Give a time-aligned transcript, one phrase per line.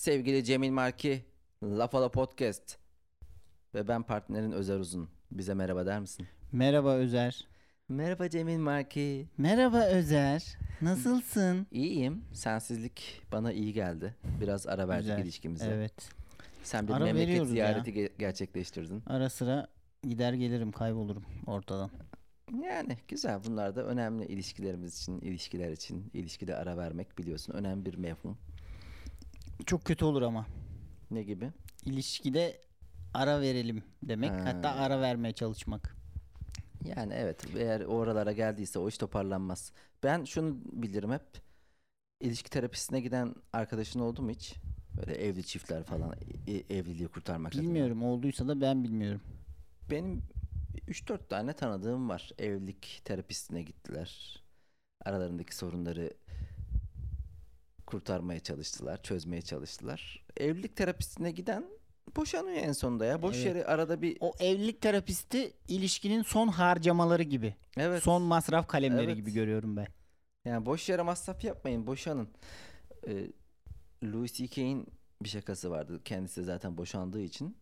[0.00, 1.24] Sevgili Cemil Marki,
[1.62, 2.78] Lafala Podcast
[3.74, 5.08] ve ben partnerin Özer Uzun.
[5.30, 6.26] Bize merhaba der misin?
[6.52, 7.48] Merhaba Özer.
[7.88, 9.28] Merhaba Cemil Marki.
[9.38, 10.58] Merhaba Özer.
[10.82, 11.66] Nasılsın?
[11.70, 12.24] İyiyim.
[12.32, 14.14] Sensizlik bana iyi geldi.
[14.40, 15.24] Biraz ara verdik Güzel.
[15.24, 15.70] ilişkimize.
[15.70, 16.10] Evet.
[16.62, 17.44] Sen bir Ara memleket ya.
[17.44, 19.02] ziyareti ge- gerçekleştirdin.
[19.06, 19.66] Ara sıra
[20.02, 21.90] gider gelirim kaybolurum ortadan.
[22.64, 23.40] Yani güzel.
[23.46, 26.10] Bunlar da önemli ilişkilerimiz için, ilişkiler için.
[26.14, 28.38] ilişkide ara vermek biliyorsun önemli bir mefhum.
[29.66, 30.46] Çok kötü olur ama.
[31.10, 31.50] Ne gibi?
[31.84, 32.60] İlişkide
[33.14, 34.30] ara verelim demek.
[34.30, 34.44] Ha.
[34.44, 35.96] Hatta ara vermeye çalışmak.
[36.84, 39.72] Yani evet eğer oralara geldiyse o iş toparlanmaz.
[40.02, 41.22] Ben şunu bilirim hep.
[42.20, 44.54] İlişki terapisine giden arkadaşın oldu mu hiç?
[44.96, 46.14] Böyle evli çiftler falan
[46.46, 47.62] e- evliliği kurtarmak adına.
[47.62, 49.20] Bilmiyorum olduysa da ben bilmiyorum.
[49.90, 50.22] Benim
[50.88, 52.30] 3-4 tane tanıdığım var.
[52.38, 54.42] Evlilik terapisine gittiler.
[55.04, 56.12] Aralarındaki sorunları
[57.90, 60.24] kurtarmaya çalıştılar, çözmeye çalıştılar.
[60.36, 61.64] Evlilik terapisine giden
[62.16, 63.22] boşanıyor en sonunda ya.
[63.22, 63.46] Boş Evet.
[63.46, 67.54] yere arada bir O evlilik terapisti ilişkinin son harcamaları gibi.
[67.76, 68.02] evet.
[68.02, 69.16] Son masraf kalemleri Evet.
[69.16, 69.86] gibi görüyorum ben.
[70.44, 72.28] Yani boş yere masraf yapmayın, boşanın.
[73.08, 73.26] Ee,
[74.04, 74.86] Louis C.K.'in
[75.22, 76.00] bir şakası vardı.
[76.04, 77.56] Kendisi zaten boşandığı için.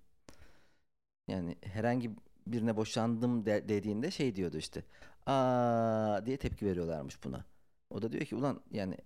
[1.29, 2.11] Yani herhangi
[2.47, 4.85] birine boşandım de- dediğinde şey diyordu işte.
[5.27, 7.45] Aa diye tepki veriyorlarmış buna.
[7.91, 8.97] O da diyor ki ulan yani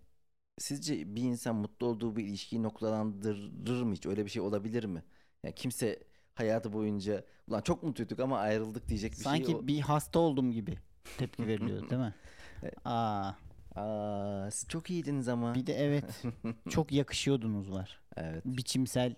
[0.62, 4.06] sizce bir insan mutlu olduğu bir ilişkiyi noktalandırır mı hiç?
[4.06, 5.02] Öyle bir şey olabilir mi?
[5.44, 6.02] Yani kimse
[6.34, 9.54] hayatı boyunca ulan çok mutluyduk ama ayrıldık diyecek bir Sanki şey.
[9.54, 10.78] o- bir hasta oldum gibi
[11.16, 12.14] tepki veriliyor değil mi?
[12.84, 13.32] Aa,
[13.74, 15.54] Aa siz çok iyiydiniz ama.
[15.54, 16.22] bir de evet
[16.68, 18.00] çok yakışıyordunuz var.
[18.16, 18.44] Evet.
[18.44, 19.14] Biçimsel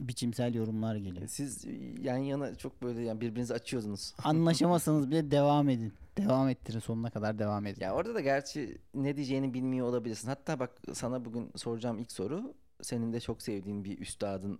[0.00, 1.28] biçimsel yorumlar geliyor.
[1.28, 1.64] Siz
[2.02, 4.14] yan yana çok böyle yani birbirinizi açıyordunuz.
[4.24, 5.92] Anlaşamasanız bile devam edin.
[6.16, 7.80] Devam ettirin sonuna kadar devam edin.
[7.80, 10.28] Ya orada da gerçi ne diyeceğini bilmiyor olabilirsin.
[10.28, 14.58] Hatta bak sana bugün soracağım ilk soru senin de çok sevdiğin bir üstadın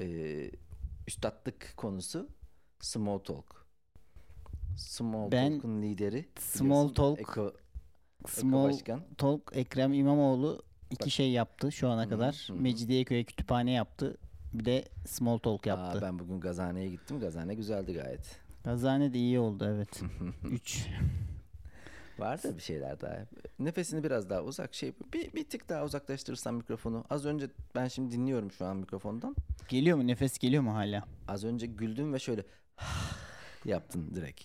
[0.00, 0.50] e,
[1.06, 2.28] üstatlık konusu
[2.80, 3.66] Small Talk.
[4.76, 6.28] Small Ben Talk'un lideri.
[6.38, 7.52] Small Talk, Eko, Eko
[8.26, 9.00] Small Başkan.
[9.18, 11.10] Talk Ekrem İmamoğlu iki Bak.
[11.10, 12.44] şey yaptı şu ana kadar.
[12.48, 12.56] hı hı.
[12.56, 14.16] Mecidiyeköy'e kütüphane yaptı.
[14.54, 15.98] Bir de Small Talk yaptı.
[15.98, 17.20] Aa, ben bugün Gazane'ye gittim.
[17.20, 18.40] Gazane güzeldi gayet.
[18.64, 20.02] Gazane de iyi oldu evet.
[20.44, 20.86] 3.
[22.18, 23.16] Vardı bir şeyler daha.
[23.58, 27.04] Nefesini biraz daha uzak şey bir, bir tık daha uzaklaştırırsan mikrofonu.
[27.10, 29.36] Az önce ben şimdi dinliyorum şu an mikrofondan.
[29.68, 30.06] Geliyor mu?
[30.06, 31.04] Nefes geliyor mu hala?
[31.28, 32.44] Az önce güldüm ve şöyle
[33.64, 34.40] yaptın direkt.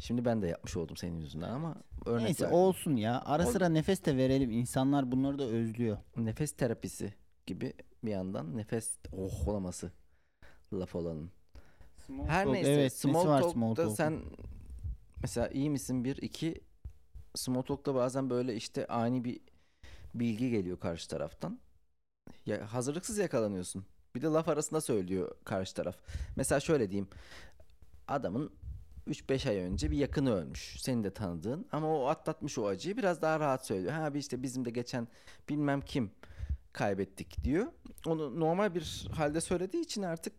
[0.00, 1.74] Şimdi ben de yapmış oldum senin yüzünden ama
[2.06, 2.58] örnek Neyse verdim.
[2.58, 3.22] olsun ya.
[3.24, 4.50] Ara Ol- sıra nefes de verelim.
[4.50, 5.96] İnsanlar bunları da özlüyor.
[6.16, 7.14] nefes terapisi
[7.46, 7.72] gibi
[8.06, 9.92] bir yandan nefes oh olaması
[10.72, 11.30] laf olanın.
[12.06, 13.94] Small Her talk, neyse evet, small talk'ta small talk'un?
[13.94, 14.22] sen
[15.22, 16.60] mesela iyi misin bir iki
[17.34, 19.40] small talk'ta bazen böyle işte ani bir
[20.14, 21.58] bilgi geliyor karşı taraftan.
[22.46, 23.84] Ya hazırlıksız yakalanıyorsun.
[24.14, 25.96] Bir de laf arasında söylüyor karşı taraf.
[26.36, 27.08] Mesela şöyle diyeyim.
[28.08, 28.52] Adamın
[29.06, 30.76] 3-5 ay önce bir yakını ölmüş.
[30.80, 33.92] Senin de tanıdığın ama o atlatmış o acıyı biraz daha rahat söylüyor.
[33.92, 35.08] Ha bir işte bizim de geçen
[35.48, 36.10] bilmem kim
[36.74, 37.66] kaybettik diyor.
[38.06, 40.32] Onu normal bir halde söylediği için artık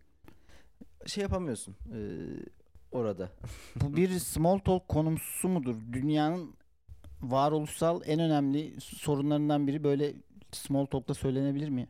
[1.05, 1.99] şey yapamıyorsun eee,
[2.91, 3.29] orada.
[3.75, 5.75] Bu bir small talk konusu mudur?
[5.93, 6.53] Dünyanın
[7.21, 10.13] varoluşsal en önemli sorunlarından biri böyle
[10.51, 11.87] small talk'ta söylenebilir mi?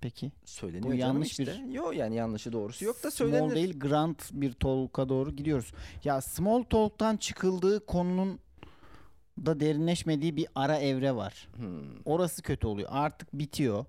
[0.00, 0.32] Peki.
[0.44, 1.44] Söyleniyor Bu yanlış işte.
[1.46, 3.54] bir- Yok yani yanlışı doğrusu yok da Small söylenir.
[3.54, 5.72] değil grand bir talk'a doğru gidiyoruz.
[6.04, 8.40] Ya small talk'tan çıkıldığı konunun
[9.46, 11.48] da derinleşmediği bir ara evre var.
[11.56, 12.02] Hmm.
[12.04, 12.88] Orası kötü oluyor.
[12.92, 13.84] Artık bitiyor.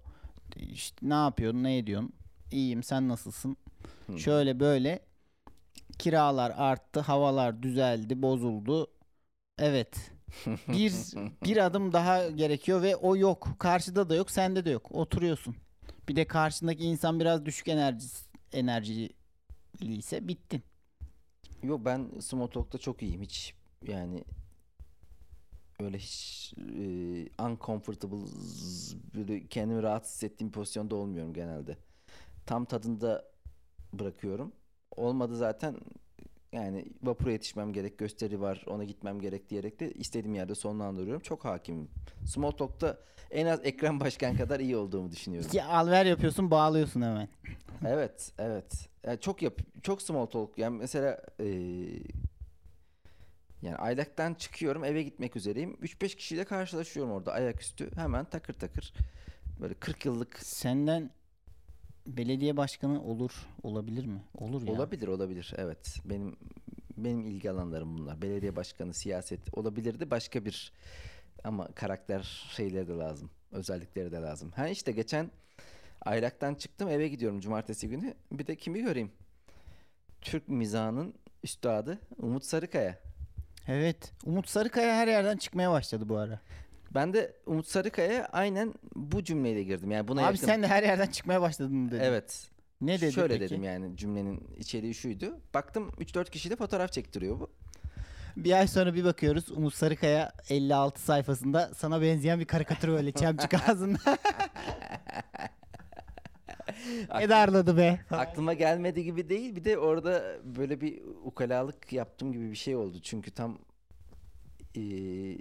[0.55, 2.13] İşte ne yapıyorsun, ne ediyorsun?
[2.51, 3.57] İyiyim, sen nasılsın?
[4.05, 4.19] Hmm.
[4.19, 4.99] Şöyle böyle
[5.99, 8.87] kiralar arttı, havalar düzeldi, bozuldu.
[9.59, 10.11] Evet.
[10.67, 10.93] Bir
[11.43, 13.47] bir adım daha gerekiyor ve o yok.
[13.59, 14.91] Karşıda da yok, sende de yok.
[14.91, 15.55] Oturuyorsun.
[16.09, 18.07] Bir de karşındaki insan biraz düşük enerji
[18.53, 19.09] enerjili
[19.81, 20.63] ise bittin.
[21.63, 23.53] Yok ben small talk'ta çok iyiyim hiç
[23.87, 24.23] yani
[25.79, 28.25] öyle hiç e, uncomfortable
[29.15, 31.77] böyle kendimi rahatsız hissettiğim pozisyonda olmuyorum genelde.
[32.45, 33.25] Tam tadında
[33.93, 34.51] bırakıyorum.
[34.95, 35.75] Olmadı zaten
[36.51, 41.21] yani vapura yetişmem gerek, gösteri var, ona gitmem gerek diyerek de istediğim yerde sonlandırıyorum.
[41.21, 41.89] Çok hakimim.
[42.25, 42.97] Small talk'ta
[43.31, 45.49] en az Ekrem Başkan kadar iyi olduğumu düşünüyorum.
[45.53, 47.29] Ya alver yapıyorsun, bağlıyorsun hemen.
[47.87, 48.89] Evet, evet.
[49.05, 49.53] Yani çok yap,
[49.83, 50.57] çok small talk.
[50.57, 52.01] Yani mesela eee,
[53.61, 55.73] yani aylaktan çıkıyorum, eve gitmek üzereyim.
[55.73, 57.95] 3-5 kişiyle karşılaşıyorum orada ayaküstü.
[57.95, 58.93] Hemen takır takır
[59.59, 61.11] böyle 40 yıllık Senden
[62.07, 64.23] belediye başkanı olur, olabilir mi?
[64.37, 64.73] Olur ya.
[64.73, 65.53] olabilir, olabilir.
[65.57, 65.97] Evet.
[66.05, 66.35] Benim
[66.97, 68.21] benim ilgi alanlarım bunlar.
[68.21, 70.11] Belediye başkanı, siyaset olabilirdi.
[70.11, 70.73] Başka bir
[71.43, 73.29] ama karakter şeyleri de lazım.
[73.51, 74.51] Özellikleri de lazım.
[74.51, 75.31] Ha işte geçen
[76.01, 78.13] Aylak'tan çıktım eve gidiyorum cumartesi günü.
[78.31, 79.11] Bir de kimi göreyim?
[80.21, 81.13] Türk mizahının
[81.43, 83.08] üstadı Umut Sarıkaya.
[83.69, 84.11] Evet.
[84.25, 86.39] Umut Sarıkaya her yerden çıkmaya başladı bu ara.
[86.93, 89.91] Ben de Umut Sarıkaya'ya aynen bu cümleyle girdim.
[89.91, 90.47] Yani buna Abi yakın.
[90.47, 91.99] sen de her yerden çıkmaya başladın dedin.
[92.03, 92.47] Evet.
[92.81, 93.41] Ne dedin Şöyle peki?
[93.51, 95.39] dedim yani cümlenin içeriği şuydu.
[95.53, 97.49] Baktım 3-4 kişi de fotoğraf çektiriyor bu.
[98.37, 103.53] Bir ay sonra bir bakıyoruz Umut Sarıkaya 56 sayfasında sana benzeyen bir karikatür öyle çemçük
[103.69, 104.17] ağzında.
[107.15, 107.99] Ne darladı be.
[108.11, 109.55] Aklıma gelmedi gibi değil.
[109.55, 112.97] Bir de orada böyle bir ukalalık yaptım gibi bir şey oldu.
[113.01, 113.57] Çünkü tam
[114.75, 115.37] eee,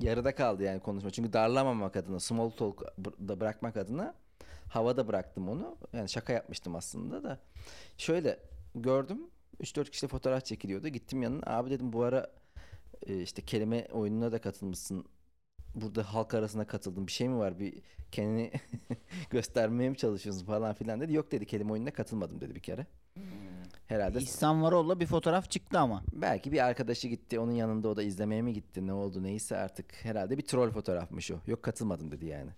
[0.00, 1.10] yarıda kaldı yani konuşma.
[1.10, 2.82] Çünkü darlamamak adına, small talk
[3.28, 4.14] da bırakmak adına
[4.68, 5.76] havada bıraktım onu.
[5.92, 7.38] Yani şaka yapmıştım aslında da.
[7.98, 8.38] Şöyle
[8.74, 9.18] gördüm.
[9.60, 10.88] 3-4 kişi fotoğraf çekiliyordu.
[10.88, 11.42] Gittim yanına.
[11.46, 12.30] Abi dedim bu ara
[13.06, 15.04] e, işte kelime oyununa da katılmışsın.
[15.76, 17.06] Burada halk arasına katıldın.
[17.06, 17.58] Bir şey mi var?
[17.58, 17.74] Bir
[18.12, 18.50] kendini
[19.30, 21.12] göstermeye mi çalışıyorsun falan filan dedi.
[21.12, 22.86] Yok dedi kelime oyununa katılmadım dedi bir kere.
[23.86, 26.02] Herhalde İhsan Varol'la bir fotoğraf çıktı ama.
[26.12, 30.04] belki bir arkadaşı gitti onun yanında o da izlemeye mi gitti ne oldu neyse artık
[30.04, 31.34] herhalde bir troll fotoğrafmış o.
[31.46, 32.50] Yok katılmadım dedi yani.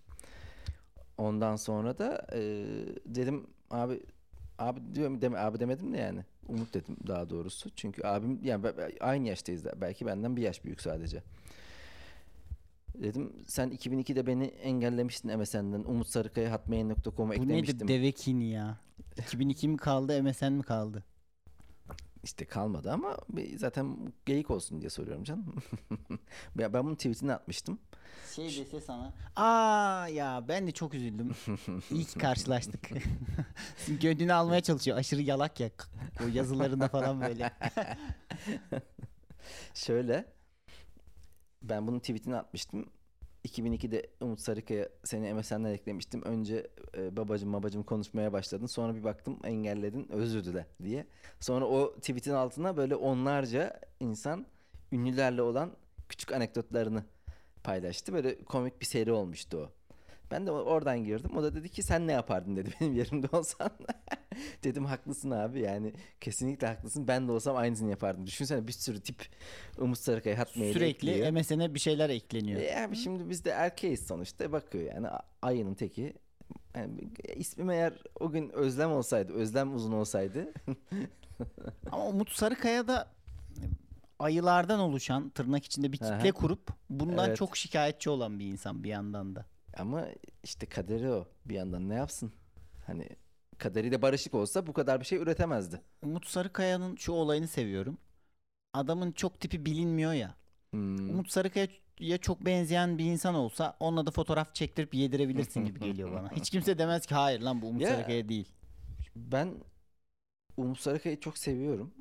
[1.18, 2.40] Ondan sonra da e,
[3.06, 4.00] dedim abi
[4.58, 6.24] abi diyorum deme abi demedim de yani.
[6.48, 7.70] Umut dedim daha doğrusu.
[7.76, 8.66] Çünkü abim yani
[9.00, 11.22] aynı yaştayız da belki benden bir yaş büyük sadece.
[12.94, 15.84] Dedim sen 2002'de beni engellemiştin MSN'den.
[15.84, 17.76] Umut Sarıkaya hotmail.com'a Bu eklemiştim.
[17.78, 18.78] nedir devekini ya?
[19.16, 21.04] 2002 mi kaldı MSN mi kaldı?
[22.24, 23.16] İşte kalmadı ama
[23.56, 25.54] zaten geyik olsun diye soruyorum canım.
[26.58, 27.78] ben ben bunun tweetini atmıştım.
[28.34, 29.12] Şey dese sana.
[29.36, 31.32] Aa ya ben de çok üzüldüm.
[31.90, 32.88] İyi ki karşılaştık.
[34.00, 34.98] Gönlünü almaya çalışıyor.
[34.98, 35.70] Aşırı yalak ya.
[36.24, 37.50] O yazılarında falan böyle.
[39.74, 40.24] Şöyle
[41.62, 42.86] ben bunun tweetini atmıştım.
[43.44, 46.22] 2002'de Umut Sarıkaya seni MSN'den eklemiştim.
[46.22, 46.66] Önce
[46.96, 48.66] e, babacım babacım konuşmaya başladın.
[48.66, 51.06] Sonra bir baktım engelledin özür dile diye.
[51.40, 54.46] Sonra o tweetin altına böyle onlarca insan
[54.92, 55.72] ünlülerle olan
[56.08, 57.04] küçük anekdotlarını
[57.64, 58.12] paylaştı.
[58.12, 59.77] Böyle komik bir seri olmuştu o.
[60.30, 61.30] Ben de oradan girdim.
[61.36, 63.70] O da dedi ki sen ne yapardın dedi benim yerimde olsan.
[64.64, 67.08] Dedim haklısın abi yani kesinlikle haklısın.
[67.08, 68.26] Ben de olsam aynısını yapardım.
[68.26, 69.26] Düşünsene bir sürü tip
[69.78, 71.30] Umut Sarıkaya Hotmail'e Sürekli ekliyor.
[71.32, 72.60] MSN'e bir şeyler ekleniyor.
[72.60, 75.06] E abi şimdi biz de erkeğiz sonuçta bakıyor yani
[75.42, 76.12] ayının teki.
[76.74, 76.92] Yani
[77.36, 80.52] ismim eğer o gün Özlem olsaydı, Özlem uzun olsaydı
[81.92, 83.08] Ama Umut Sarıkaya da
[84.18, 86.18] ayılardan oluşan tırnak içinde bir Aha.
[86.18, 87.36] kitle kurup bundan Evet.
[87.36, 89.46] çok şikayetçi olan bir insan bir yandan da.
[89.76, 90.06] Ama
[90.44, 92.32] işte kaderi o bir yandan ne yapsın?
[92.86, 93.08] Hani
[93.58, 95.80] kaderiyle barışık olsa bu kadar bir şey üretemezdi.
[96.02, 97.98] Umut Sarıkaya'nın şu olayını seviyorum.
[98.74, 100.34] Adamın çok tipi bilinmiyor ya.
[100.70, 101.10] Hmm.
[101.10, 106.30] Umut Sarıkaya'ya çok benzeyen bir insan olsa onunla da fotoğraf çektirip yedirebilirsin gibi geliyor bana.
[106.32, 108.52] Hiç kimse demez ki hayır lan bu Umut Ya- Sarıkaya değil.
[109.16, 109.54] Ben
[110.56, 111.94] Umut Sarıkaya'yı çok seviyorum.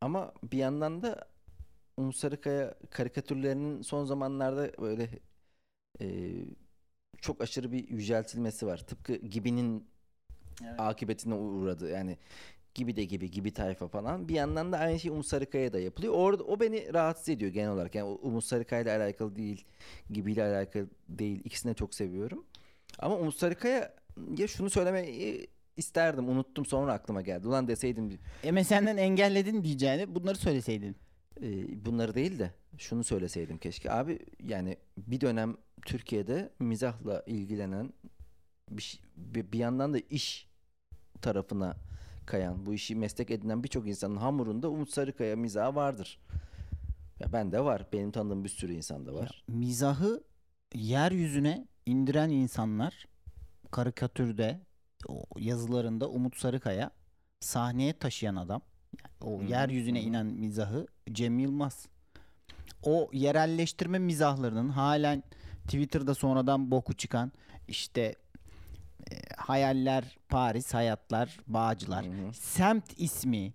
[0.00, 1.28] Ama bir yandan da
[1.96, 5.10] Umut Sarıkaya karikatürlerinin son zamanlarda böyle
[6.00, 6.06] e,
[7.20, 8.78] çok aşırı bir yüceltilmesi var.
[8.78, 9.86] Tıpkı Gibi'nin
[10.64, 10.74] Evet.
[10.80, 11.90] akıbetine uğradı.
[11.90, 12.18] Yani
[12.74, 14.28] Gibi de gibi, Gibi tayfa falan.
[14.28, 16.12] Bir yandan da aynı şey Umut Sarıkaya da yapılıyor.
[16.16, 17.94] Orada o beni rahatsız ediyor genel olarak.
[17.94, 19.64] Yani Umut Sarıkaya ile alakalı değil,
[20.10, 21.40] Gibi ile alakalı değil.
[21.44, 22.44] İkisini de çok seviyorum.
[22.98, 23.94] Ama Umut Sarıkaya
[24.38, 26.28] ya şunu söylemeyi isterdim.
[26.28, 27.48] Unuttum sonra aklıma geldi.
[27.48, 28.18] Ulan deseydim
[28.52, 30.96] MSN'den engelledin diyeceğini bunları söyleseydin.
[31.42, 33.92] e, bunları değil de şunu söyleseydim keşke.
[33.92, 37.92] Abi yani bir dönem Türkiye'de mizahla ilgilenen
[38.70, 40.48] bir, bir, bir yandan da iş
[41.22, 41.76] tarafına
[42.26, 46.18] kayan, bu işi meslek edinen birçok insanın hamurunda Umut Sarıkaya mizahı vardır.
[47.20, 47.86] Ya ben de var.
[47.92, 49.44] Benim tanıdığım bir sürü insan da var.
[49.48, 50.24] Mizahı
[50.74, 53.06] yeryüzüne indiren insanlar
[53.70, 54.60] karikatürde
[55.36, 56.90] yazılarında Umut Sarıkaya
[57.40, 58.62] sahneye taşıyan adam.
[59.02, 60.04] Yani o hı, yeryüzüne hı.
[60.04, 61.86] inen mizahı Cem Yılmaz.
[62.82, 65.22] O yerelleştirme mizahlarının halen
[65.64, 67.32] Twitter'da sonradan boku çıkan
[67.68, 68.14] işte
[69.10, 72.04] e, hayaller Paris, hayatlar Bağcılar.
[72.06, 72.32] Hı hı.
[72.32, 73.52] Semt ismi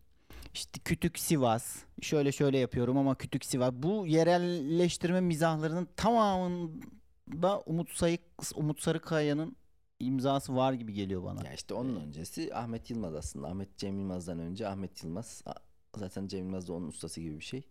[0.54, 8.22] işte Kütük Sivas şöyle şöyle yapıyorum ama Kütük Sivas bu yerelleştirme mizahlarının tamamında Umut Sayık
[8.56, 9.56] Umut Sarıkaya'nın
[10.00, 11.48] imzası var gibi geliyor bana.
[11.48, 13.48] Ya işte onun öncesi Ahmet Yılmaz aslında.
[13.48, 15.44] Ahmet Cem Yılmaz'dan önce Ahmet Yılmaz.
[15.98, 17.63] Zaten Cem Yılmaz da onun ustası gibi bir şey.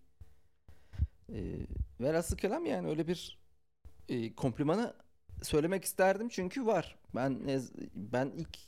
[1.32, 1.66] Ee,
[2.00, 3.37] velhasıl kelam yani öyle bir
[4.08, 4.94] e, komplimanı
[5.42, 6.96] söylemek isterdim çünkü var.
[7.14, 7.40] Ben
[7.94, 8.58] ben ilk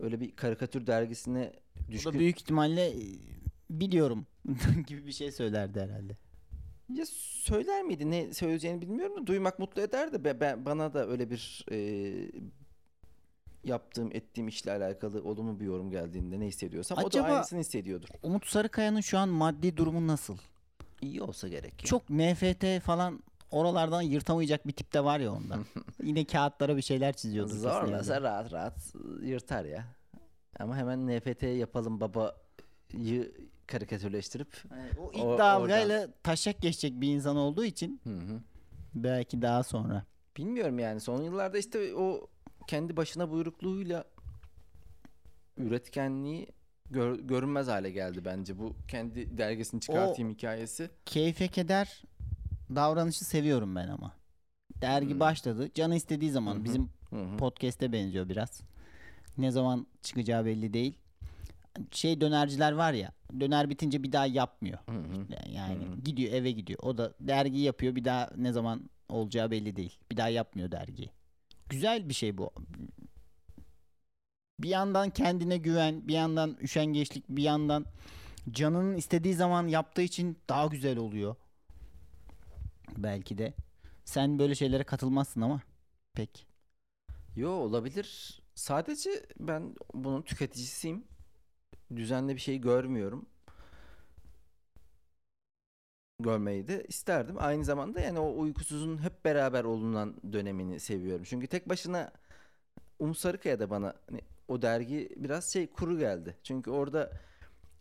[0.00, 1.52] öyle bir karikatür dergisine
[1.90, 3.02] düşkün da büyük ihtimalle e,
[3.70, 4.26] biliyorum
[4.86, 6.16] gibi bir şey söylerdi herhalde.
[6.94, 10.24] Ya söyler miydi ne söyleyeceğini bilmiyorum da duymak mutlu ederdi.
[10.24, 11.78] Be, ben, bana da öyle bir e,
[13.64, 18.08] yaptığım ettiğim işle alakalı olumlu bir yorum geldiğinde ne hissediyorsam o Acaba- da aynısını hissediyordur.
[18.22, 20.38] Umut Sarıkaya'nın şu an maddi durumu nasıl?
[21.00, 21.72] İyi olsa gerek.
[21.82, 21.86] ya.
[21.86, 25.58] Çok NFT falan oralardan yırtamayacak bir tipte var ya onda.
[26.02, 27.50] Yine kağıtlara bir şeyler çiziyordur.
[27.50, 29.84] kesin Zorlasa rahat rahat yırtar ya.
[30.58, 33.32] Ama hemen NFT yapalım babayı
[33.66, 34.62] karikatürleştirip
[34.98, 38.40] O O- ilk dalgayla taşak geçecek bir insan olduğu için Hı hı.
[38.94, 40.04] belki daha sonra.
[40.36, 42.30] Bilmiyorum yani son yıllarda işte o
[42.66, 44.04] kendi başına buyrukluğuyla
[45.56, 46.46] üretkenliği
[46.90, 50.90] gör- görünmez hale geldi bence bu kendi dergisini çıkartayım hikayesi.
[51.06, 52.02] Keyfe keder
[52.74, 54.12] davranışı seviyorum ben ama.
[54.82, 55.20] Dergi Hmm.
[55.20, 55.68] başladı.
[55.74, 56.64] Canı istediği zaman Hı hı.
[56.64, 57.36] bizim Hı hı.
[57.36, 58.60] podcast'e benziyor biraz.
[59.38, 60.94] Ne zaman çıkacağı belli değil.
[61.92, 63.12] Şey dönerciler var ya.
[63.40, 64.78] Döner bitince bir daha yapmıyor.
[64.86, 65.26] Hı hı.
[65.52, 66.00] Yani Hı hı.
[66.04, 66.78] gidiyor eve gidiyor.
[66.82, 67.96] O da dergi yapıyor.
[67.96, 69.98] Bir daha ne zaman olacağı belli değil.
[70.10, 71.10] Bir daha yapmıyor dergiyi.
[71.68, 72.50] Güzel bir şey bu.
[74.60, 77.84] Bir yandan kendine güven, bir yandan üşengeçlik, bir yandan
[78.50, 81.36] canının istediği zaman yaptığı için daha güzel oluyor.
[82.96, 83.54] Belki de.
[84.04, 85.60] Sen böyle şeylere katılmazsın ama.
[86.14, 86.46] Pek.
[87.36, 88.40] Yo olabilir.
[88.54, 91.04] Sadece ben bunun tüketicisiyim.
[91.96, 93.26] Düzenli bir şey görmüyorum.
[96.20, 97.36] Görmeyi de isterdim.
[97.38, 101.24] Aynı zamanda yani o uykusuzun hep beraber olunan dönemini seviyorum.
[101.24, 102.12] Çünkü tek başına
[102.98, 106.36] Umut Sarıkaya da bana hani o dergi biraz şey kuru geldi.
[106.42, 107.12] Çünkü orada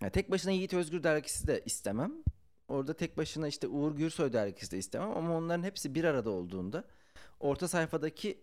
[0.02, 2.14] ya tek başına Yiğit Özgür dergisi de istemem.
[2.68, 6.84] Orada tek başına işte Uğur Gürsoy dergisi de istemem ama onların hepsi bir arada olduğunda
[7.40, 8.42] orta sayfadaki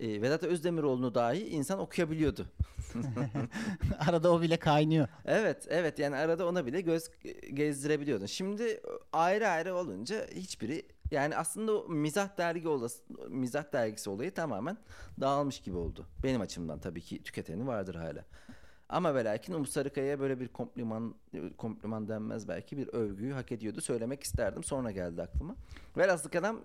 [0.00, 2.46] e, Vedat Özdemiroğlu'nu dahi insan okuyabiliyordu.
[4.08, 5.08] Arada o bile kaynıyor.
[5.24, 7.10] Evet, evet yani arada ona bile göz
[7.54, 8.26] gezdirebiliyordun.
[8.26, 8.80] Şimdi
[9.12, 14.76] ayrı ayrı olunca hiçbiri yani aslında mizah dergi olası, mizah dergisi olayı tamamen
[15.20, 16.06] dağılmış gibi oldu.
[16.22, 18.24] Benim açımdan tabii ki tüketeni vardır hala.
[18.90, 21.14] Ama ve lakin Umut Sarıkaya'ya böyle bir kompliman
[21.56, 23.80] kompliman denmez belki bir övgüyü hak ediyordu.
[23.80, 24.64] Söylemek isterdim.
[24.64, 25.56] Sonra geldi aklıma.
[25.96, 26.60] Velhasıl kelam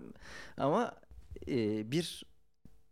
[0.56, 0.92] ama
[1.48, 2.24] e, bir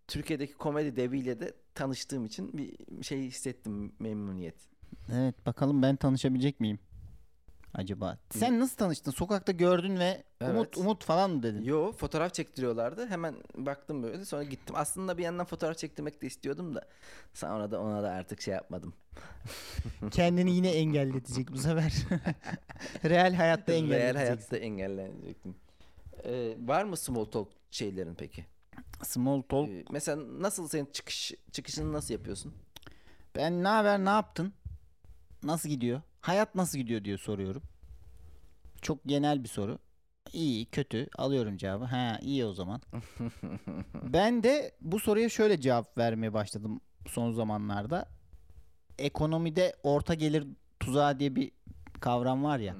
[0.08, 4.68] Türkiye'deki komedi deviyle de tanıştığım için bir şey hissettim memnuniyet.
[5.12, 6.78] Evet bakalım ben tanışabilecek miyim?
[7.74, 8.18] Acaba.
[8.30, 9.10] Sen nasıl tanıştın?
[9.10, 10.76] Sokakta gördün ve Umut Evet.
[10.78, 11.62] Umut falan mı dedin?
[11.62, 13.06] Yo fotoğraf çektiriyorlardı.
[13.06, 14.74] Hemen baktım böyle sonra gittim.
[14.78, 16.88] Aslında bir yandan fotoğraf çektirmek de istiyordum da
[17.34, 18.94] sonra da ona da artık şey yapmadım.
[20.10, 21.92] Kendini yine engelletecek bu sefer.
[23.04, 24.16] Real hayatta Real engelletecek.
[24.16, 25.54] hayatta engellenecektim.
[26.24, 28.46] Ee, var mı small talk şeylerin peki?
[29.02, 29.68] Small talk.
[29.68, 32.54] Ee, mesela nasıl senin çıkış çıkışını nasıl yapıyorsun?
[33.36, 34.52] Ben ne haber ne yaptın?
[35.42, 36.00] Nasıl gidiyor?
[36.24, 37.62] Hayat nasıl gidiyor diyor soruyorum.
[38.82, 39.78] Çok genel bir soru.
[40.32, 41.08] İyi, kötü.
[41.18, 41.84] Alıyorum cevabı.
[41.84, 42.82] Ha, iyi o zaman.
[44.02, 48.08] ben de bu soruya şöyle cevap vermeye başladım son zamanlarda.
[48.98, 50.46] Ekonomide orta gelir
[50.80, 51.50] tuzağı diye bir
[52.00, 52.74] kavram var ya.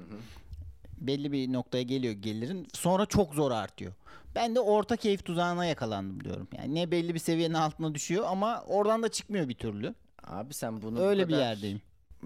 [0.97, 3.93] belli bir noktaya geliyor gelirin sonra çok zor artıyor.
[4.35, 6.47] Ben de orta keyif tuzağına yakalandım diyorum.
[6.57, 9.95] Yani ne belli bir seviyenin altına düşüyor ama oradan da çıkmıyor bir türlü.
[10.23, 11.81] Abi sen bunu bu Öyle bir kadar yerdeyim.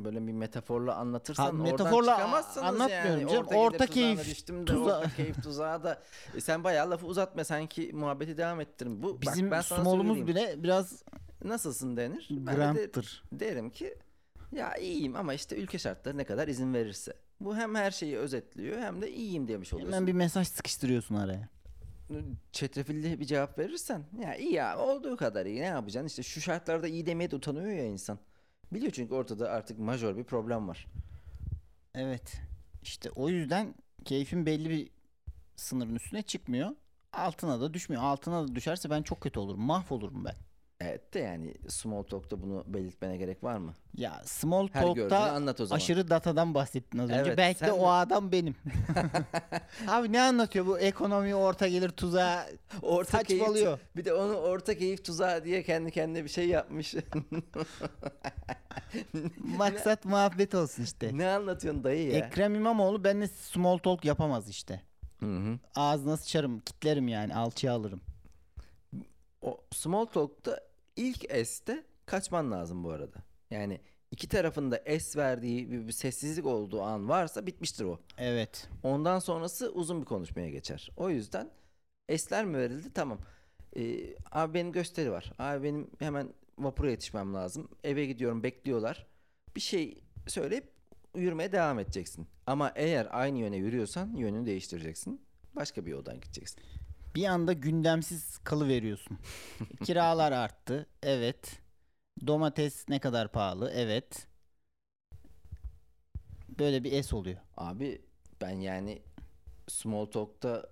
[0.06, 3.32] Böyle bir metaforla anlatırsan Ha, oradan metaforla çıkamazsınız anlatmıyorum yani.
[3.32, 3.48] canım.
[3.48, 6.02] Orta tuzağına keyif düştüm de tuza- orta keyif tuzağı da
[6.36, 9.04] E, sen bayağı lafı uzatma sanki muhabbeti devam ettirin.
[9.04, 11.04] Bu Bizim bak ben sana small'umuz bile biraz
[11.44, 12.28] nasılsın denir.
[12.32, 12.92] Ben de
[13.32, 13.96] derim ki
[14.52, 17.14] ya iyiyim ama işte ülke şartları ne kadar izin verirse.
[17.40, 19.94] Bu hem her şeyi özetliyor hem de iyiyim demiş oluyorsun.
[19.94, 21.50] Hemen bir mesaj sıkıştırıyorsun araya.
[22.52, 26.88] Çetrefilli bir cevap verirsen ya iyi ya olduğu kadar iyi ne yapacaksın işte şu şartlarda
[26.88, 28.20] iyi demeye de utanıyor ya insan.
[28.74, 30.88] Biliyor çünkü ortada artık majör bir problem var.
[31.96, 32.42] Evet.
[32.84, 34.90] İşte o yüzden keyfin belli bir
[35.56, 36.70] sınırın üstüne çıkmıyor.
[37.14, 38.04] Altına da düşmüyor.
[38.04, 39.62] Altına da düşerse ben çok kötü olurum.
[39.62, 40.36] Mahvolurum ben.
[40.82, 43.74] Evet de yani small talk'ta bunu belirtmene gerek var mı?
[43.98, 45.78] Ya small Her gördüğünü talk'ta anlat o zaman.
[45.78, 47.20] aşırı datadan bahsettin az önce.
[47.20, 48.56] Evet, Belki de o de- adam benim.
[49.88, 52.44] Abi ne anlatıyor bu ekonomi orta gelir tuzağı
[52.82, 53.80] Orta keyif, saçmalıyor.
[53.96, 56.96] bir de onu orta keyif tuzağı diye kendi kendine bir şey yapmış.
[59.38, 61.18] Maksat muhabbet olsun işte.
[61.18, 62.18] ne anlatıyorsun dayı ya?
[62.26, 64.82] Ekrem İmamoğlu benimle small talk yapamaz işte.
[65.20, 65.60] Hı hı.
[65.76, 68.02] Ağzına sıçarım, kitlerim yani, alçıya alırım.
[69.42, 70.60] O small talk'ta
[71.00, 73.18] ilk S'te kaçman lazım bu arada.
[73.52, 78.00] Yani iki tarafında S verdiği bir, bir sessizlik olduğu an varsa bitmiştir o.
[78.18, 78.70] Evet.
[78.84, 80.92] Ondan sonrası uzun bir konuşmaya geçer.
[80.98, 81.50] O yüzden
[82.18, 82.94] S'ler mi verildi?
[82.94, 83.20] Tamam.
[83.76, 85.34] Ee, abi benim gösteri var.
[85.40, 87.70] Abi benim hemen vapura yetişmem lazım.
[87.84, 89.08] Eve gidiyorum bekliyorlar.
[89.56, 90.72] Bir şey söyleyip
[91.16, 92.28] yürümeye devam edeceksin.
[92.48, 95.22] Ama eğer aynı yöne yürüyorsan yönünü değiştireceksin.
[95.56, 96.62] Başka bir yoldan gideceksin.
[97.16, 99.18] Bir anda gündemsiz kalı veriyorsun.
[99.84, 100.86] Kiralar arttı.
[101.04, 101.60] Evet.
[102.28, 103.72] Domates ne kadar pahalı?
[103.76, 104.28] Evet.
[106.60, 107.38] Böyle bir es oluyor.
[107.58, 108.02] Abi
[108.42, 109.02] ben yani
[109.68, 110.70] small talk'ta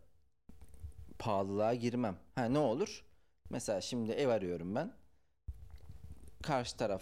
[1.19, 2.17] pahalılığa girmem.
[2.35, 3.03] Ha ne olur?
[3.49, 4.93] Mesela şimdi ev arıyorum ben.
[6.43, 7.01] Karşı taraf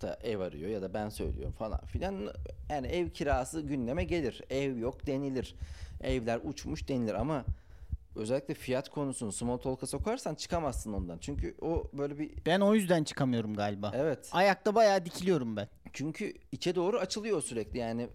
[0.00, 2.28] da ev arıyor ya da ben söylüyorum falan filan.
[2.70, 4.42] Yani ev kirası gündeme gelir.
[4.50, 5.54] Ev yok denilir.
[6.00, 7.44] Evler uçmuş denilir ama
[8.16, 11.18] özellikle fiyat konusunu small talk'a sokarsan çıkamazsın ondan.
[11.18, 13.92] Çünkü o böyle bir Ben o yüzden çıkamıyorum galiba.
[13.94, 14.28] evet.
[14.32, 15.68] Ayakta bayağı dikiliyorum ben.
[15.92, 18.08] Çünkü içe doğru açılıyor sürekli yani.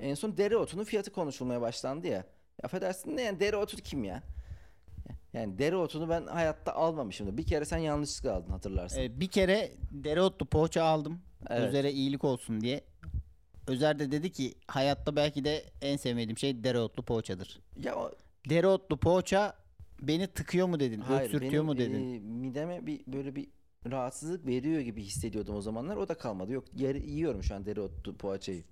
[0.00, 2.24] En son dereotunun fiyatı konuşulmaya başlandı ya.
[2.62, 4.22] Affedersin de yani dereotu kim ya?
[5.32, 7.36] Yani dereotunu ben hayatta almamışım.
[7.38, 9.00] Bir kere sen yanlışlıkla aldın hatırlarsın.
[9.00, 11.20] Ee, bir kere dereotlu poğaça aldım.
[11.50, 11.68] Evet.
[11.68, 12.80] Özer'e iyilik olsun diye.
[13.66, 17.60] Özer de dedi ki hayatta belki de en sevmediğim şey dereotlu poğaçadır.
[17.82, 18.10] Ya o,
[18.48, 19.56] Dereotlu poğaça
[20.02, 21.00] beni tıkıyor mu dedin?
[21.00, 22.14] hayır öksürtüyor benim mu dedin?
[22.14, 23.48] e, mideme bir böyle bir
[23.90, 25.96] rahatsızlık veriyor gibi hissediyordum o zamanlar.
[25.96, 26.52] O da kalmadı.
[26.52, 28.64] Yok yer, yiyorum şu an dereotlu poğaçayı.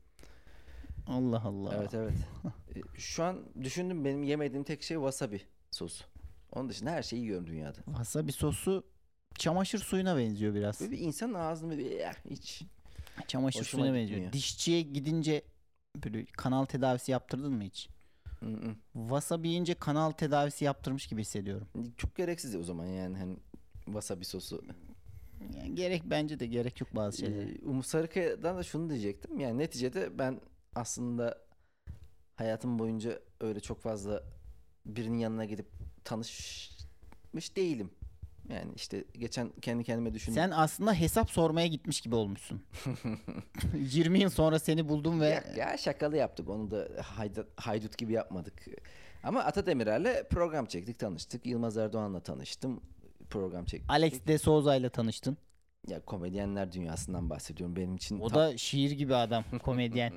[1.07, 1.75] Allah Allah.
[1.77, 2.13] Evet evet.
[2.77, 6.05] E, şu an düşündüm benim yemediğim tek şey wasabi sosu.
[6.53, 7.79] Onun dışında her şeyi yiyorum dünyada.
[7.85, 8.85] Wasabi sosu
[9.39, 10.81] çamaşır suyuna benziyor biraz.
[10.81, 12.63] Böyle bir insanın ağzını böyle "Eh, iç.
[13.29, 14.09] Çamaşır hoşuma suyuna benziyor.
[14.19, 14.33] gitmiyor.
[14.33, 15.43] Dişçiye gidince
[16.05, 17.89] böyle kanal tedavisi yaptırdın mı hiç?
[18.93, 21.69] Wasabi yiyince kanal tedavisi yaptırmış gibi hissediyorum.
[21.97, 23.37] Çok gereksiz o zaman yani hani
[23.85, 24.62] wasabi sosu.
[25.57, 27.50] Yani gerek bence de gerek yok bazı şeylere.
[27.50, 29.40] Ee, Umut Sarıkaya'dan da şunu diyecektim.
[29.40, 30.40] Yani neticede ben
[30.75, 31.38] aslında
[32.37, 34.23] hayatım boyunca öyle çok fazla
[34.87, 35.66] birinin yanına gidip
[36.05, 37.90] tanışmış değilim.
[38.49, 40.35] Yani işte geçen kendi kendime düşündüm.
[40.35, 42.62] Sen aslında hesap sormaya gitmiş gibi olmuşsun.
[43.75, 48.13] 20 yıl sonra seni buldum ve Ya, ya şakalı yaptık onu da haydut, haydut gibi
[48.13, 48.65] yapmadık.
[49.23, 51.47] Ama Ata Demirer'le program çektik tanıştık.
[51.47, 52.80] Yılmaz Erdoğan'la tanıştım.
[53.30, 53.91] Program çektik.
[53.91, 55.37] Alex de Souza ile tanıştın.
[55.89, 57.76] Ya komedyenler dünyasından bahsediyorum.
[57.76, 60.13] Benim için O da şiir gibi adam, komedyen.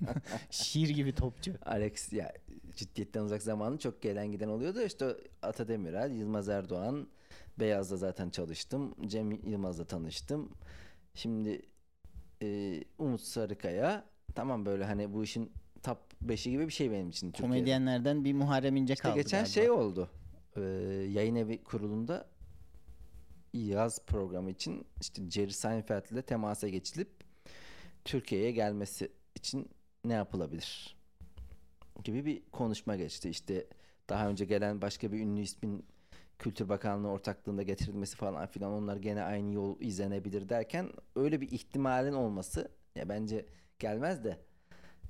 [0.50, 1.52] şiir gibi topçu.
[1.66, 2.32] Alex ya
[2.76, 4.82] ciddiyetten uzak zamanı çok gelen giden oluyordu.
[4.82, 5.06] İşte
[5.42, 7.06] Ata Demirer, Yılmaz Erdoğan,
[7.60, 8.94] Beyaz'da zaten çalıştım.
[9.06, 10.50] Cem Yılmaz'la tanıştım.
[11.14, 11.62] Şimdi
[12.42, 17.26] e, Umut Sarıkaya tamam böyle hani bu işin top 5'i gibi bir şey benim için
[17.32, 17.54] Türkiye'de.
[17.54, 19.52] Komedyenlerden bir Muharrem İnce İşte kaldı geçen galiba.
[19.52, 20.10] şey oldu.
[20.56, 20.60] Ee,
[21.10, 22.28] yayın evi kurulunda
[23.52, 27.08] yaz programı için işte Jerry Seinfeld ile temasa geçilip
[28.04, 29.68] Türkiye'ye gelmesi için
[30.04, 30.96] ne yapılabilir
[32.04, 33.28] gibi bir konuşma geçti.
[33.30, 33.66] İşte
[34.08, 35.84] daha önce gelen başka bir ünlü ismin
[36.38, 42.12] Kültür Bakanlığı ortaklığında getirilmesi falan filan onlar gene aynı yol izlenebilir derken öyle bir ihtimalin
[42.12, 43.46] olması ya bence
[43.78, 44.38] gelmez de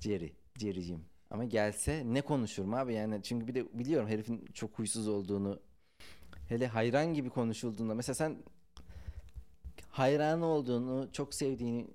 [0.00, 1.04] Jerry, Jerry'cim.
[1.30, 5.60] Ama gelse ne konuşurum abi yani çünkü bir de biliyorum herifin çok huysuz olduğunu.
[6.48, 8.36] Hele hayran gibi konuşulduğunda mesela sen
[9.90, 11.86] hayran olduğunu, çok sevdiğini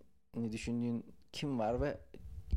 [0.52, 1.98] düşündüğün kim var ve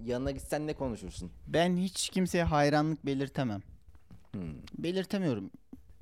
[0.05, 1.31] yanına gitsen ne konuşursun?
[1.47, 3.63] Ben hiç kimseye hayranlık belirtemem.
[4.33, 4.55] Hmm.
[4.79, 5.51] Belirtemiyorum.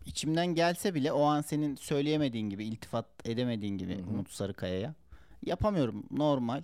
[0.07, 4.11] İçimden gelse bile o an senin söyleyemediğin gibi, iltifat edemediğin gibi Hı hı.
[4.11, 4.95] Umut Sarıkaya'ya
[5.43, 6.05] yapamıyorum.
[6.11, 6.63] Normal.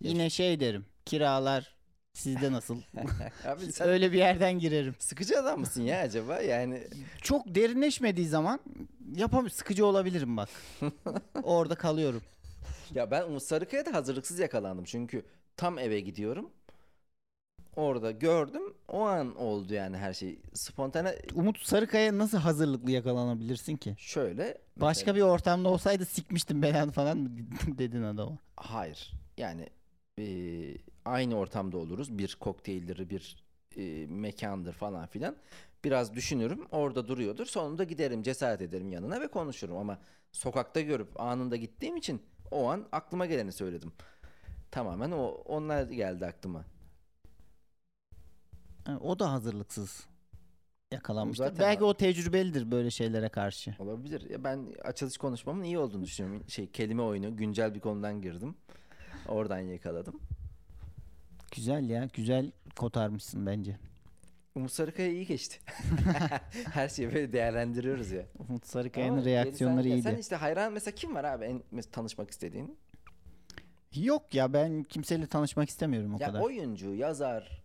[0.00, 0.86] Yine şey derim.
[1.06, 1.74] Kiralar
[2.12, 2.82] sizde nasıl?
[3.46, 4.94] Abi sen Öyle bir yerden girerim.
[4.98, 6.40] sıkıcı adam mısın ya acaba?
[6.40, 6.82] Yani
[7.22, 8.60] Çok derinleşmediği zaman
[9.16, 10.48] yapam sıkıcı olabilirim bak.
[11.42, 12.22] Orada kalıyorum.
[12.94, 14.84] ya ben Umut Sarıkaya'da hazırlıksız yakalandım.
[14.84, 15.24] Çünkü
[15.56, 16.50] tam eve gidiyorum.
[17.76, 18.62] Orada gördüm.
[18.88, 20.38] O an oldu yani her şey.
[20.54, 23.94] Spontane Umut Sarıkaya nasıl hazırlıklı yakalanabilirsin ki?
[23.98, 24.58] şöyle.
[24.76, 27.30] Başka bir ortamda olsaydı sikmiştim belanı falan mı
[27.78, 28.38] dedin adama?
[28.56, 29.12] Hayır.
[29.36, 29.68] Yani
[30.18, 32.18] eee, aynı ortamda oluruz.
[32.18, 33.36] Bir kokteyldir, bir
[33.76, 35.36] eee, mekandır falan filan.
[35.84, 36.66] Biraz düşünürüm.
[36.72, 37.46] Orada duruyordur.
[37.46, 39.76] Sonunda giderim, cesaret ederim yanına ve konuşurum.
[39.76, 39.98] Ama
[40.32, 43.92] sokakta görüp anında gittiğim için o an aklıma geleni söyledim.
[44.70, 46.64] Tamamen o onlar geldi aklıma.
[48.84, 50.06] Ha, O da hazırlıksız
[50.92, 51.44] yakalanmıştır.
[51.44, 53.74] zaten Belki o tecrübelidir böyle şeylere karşı.
[53.78, 54.30] Olabilir.
[54.30, 56.44] Ya ben açılış konuşmamın iyi olduğunu düşünüyorum.
[56.48, 58.54] Şey kelime oyunu, güncel bir konudan girdim.
[59.28, 60.20] Oradan yakaladım.
[61.56, 63.76] Güzel ya, güzel kotarmışsın bence.
[64.54, 65.58] Umut Sarıkaya iyi geçti.
[66.72, 68.26] Her şeyi böyle değerlendiriyoruz ya.
[68.48, 70.08] Umut Sarıkaya'nın reaksiyonları sen, ya iyiydi.
[70.08, 72.78] Sen işte hayran mesela kim var abi en tanışmak istediğin?
[73.94, 76.40] Yok ya ben kimseyle tanışmak istemiyorum o ya kadar.
[76.40, 77.61] oyuncu, yazar.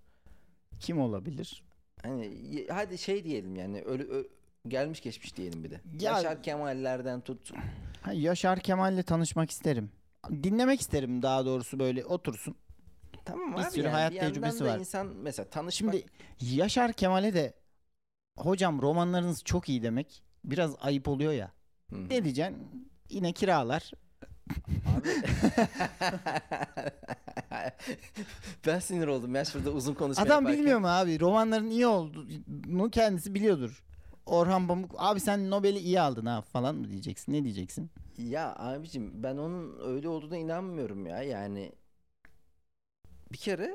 [0.80, 1.64] Kim olabilir?
[2.04, 2.32] Hani
[2.70, 4.28] hadi şey diyelim yani ölü ö-
[4.68, 5.82] gelmiş geçmiş diyelim bir de.
[6.00, 7.52] Ya- Yaşar Kemal'lerden tut.
[8.02, 9.92] Ha, Yaşar Kemal'le tanışmak isterim.
[10.30, 12.56] Dinlemek isterim daha doğrusu böyle otursun.
[13.26, 14.80] Tamam Bir abi sürü yani hayat bir tecrübesi var.
[14.80, 16.06] insan mesela tanışmak Şimdi
[16.56, 17.54] Yaşar Kemal'e de
[18.38, 21.52] hocam romanlarınız çok iyi demek biraz ayıp oluyor ya.
[21.90, 22.10] Hı hı.
[22.10, 22.90] Ne diyeceksin?
[23.10, 23.92] Yine kiralar
[24.98, 25.10] Abi.
[28.68, 30.60] ben sinir oldum ya şurada uzun konuşma Adam yaparken.
[30.60, 31.20] bilmiyor mu abi?
[31.20, 33.84] Romanların iyi olduğunu kendisi biliyordur.
[34.26, 37.34] Orhan Pamuk abi sen Nobel'i iyi aldın ha falan mı diyeceksin?
[37.34, 37.90] Ne diyeceksin?
[38.18, 41.24] Ya abicim ben onun öyle olduğuna inanmıyorum ya.
[41.24, 41.72] Yani
[43.32, 43.72] bir kere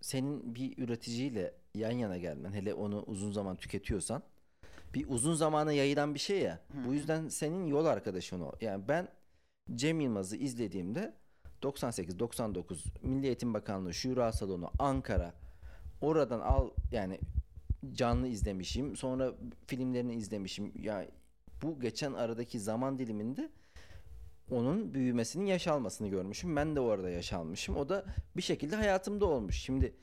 [0.00, 4.22] senin bir üreticiyle yan yana gelmen hele onu uzun zaman tüketiyorsan
[4.94, 6.60] bir uzun zamana yayılan bir şey ya.
[6.86, 8.52] Bu yüzden senin yol arkadaşın o.
[8.60, 9.08] Yani ben
[9.74, 11.14] Cem Yılmaz'ı izlediğimde
[11.62, 15.34] 98-99 Milli Eğitim Bakanlığı Şura Salonu Ankara
[16.00, 17.18] oradan al yani
[17.92, 18.96] canlı izlemişim.
[18.96, 19.32] Sonra
[19.66, 20.72] filmlerini izlemişim.
[20.82, 21.06] Ya
[21.62, 23.50] bu geçen aradaki zaman diliminde
[24.50, 26.56] onun büyümesinin yaş almasını görmüşüm.
[26.56, 27.76] Ben de orada yaş almışım.
[27.76, 28.04] O da
[28.36, 29.56] bir şekilde hayatımda olmuş.
[29.56, 29.94] Şimdi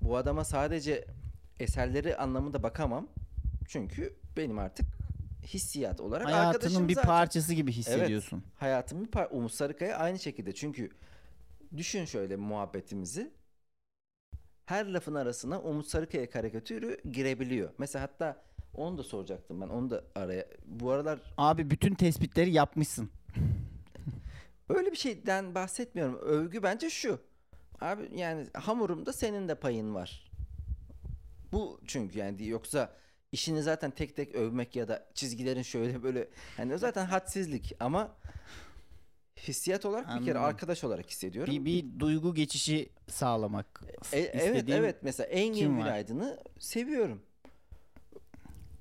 [0.00, 1.04] bu adama sadece
[1.60, 3.08] eserleri anlamında bakamam.
[3.68, 4.86] Çünkü benim artık
[5.46, 7.08] hissiyat olarak Hayatının bir zaten.
[7.08, 8.42] parçası gibi hissediyorsun.
[8.56, 10.54] Hayatımın bir par Umut Sarıkaya aynı şekilde.
[10.54, 10.90] Çünkü
[11.76, 13.30] düşün şöyle muhabbetimizi.
[14.66, 17.70] Her lafın arasına Umut Sarıkaya karikatürü girebiliyor.
[17.78, 18.42] Mesela hatta
[18.74, 19.68] onu da soracaktım ben.
[19.68, 20.46] Onu da araya.
[20.66, 23.10] Bu aralar Abi bütün tespitleri yapmışsın.
[24.68, 26.16] öyle bir şeyden bahsetmiyorum.
[26.16, 27.18] Övgü bence şu.
[27.80, 30.30] Abi yani hamurumda senin de payın var.
[31.52, 32.92] Bu çünkü yani yoksa
[33.34, 38.16] işini zaten tek tek övmek ya da çizgilerin şöyle böyle yani zaten hadsizlik ama
[39.38, 40.42] hissiyat olarak bir kere Anladım.
[40.44, 41.54] arkadaş olarak hissediyorum.
[41.54, 43.82] Bir, bir duygu geçişi sağlamak.
[44.12, 45.76] E- evet istediğim- evet mesela Engin?
[45.76, 47.22] Günaydın'ı seviyorum.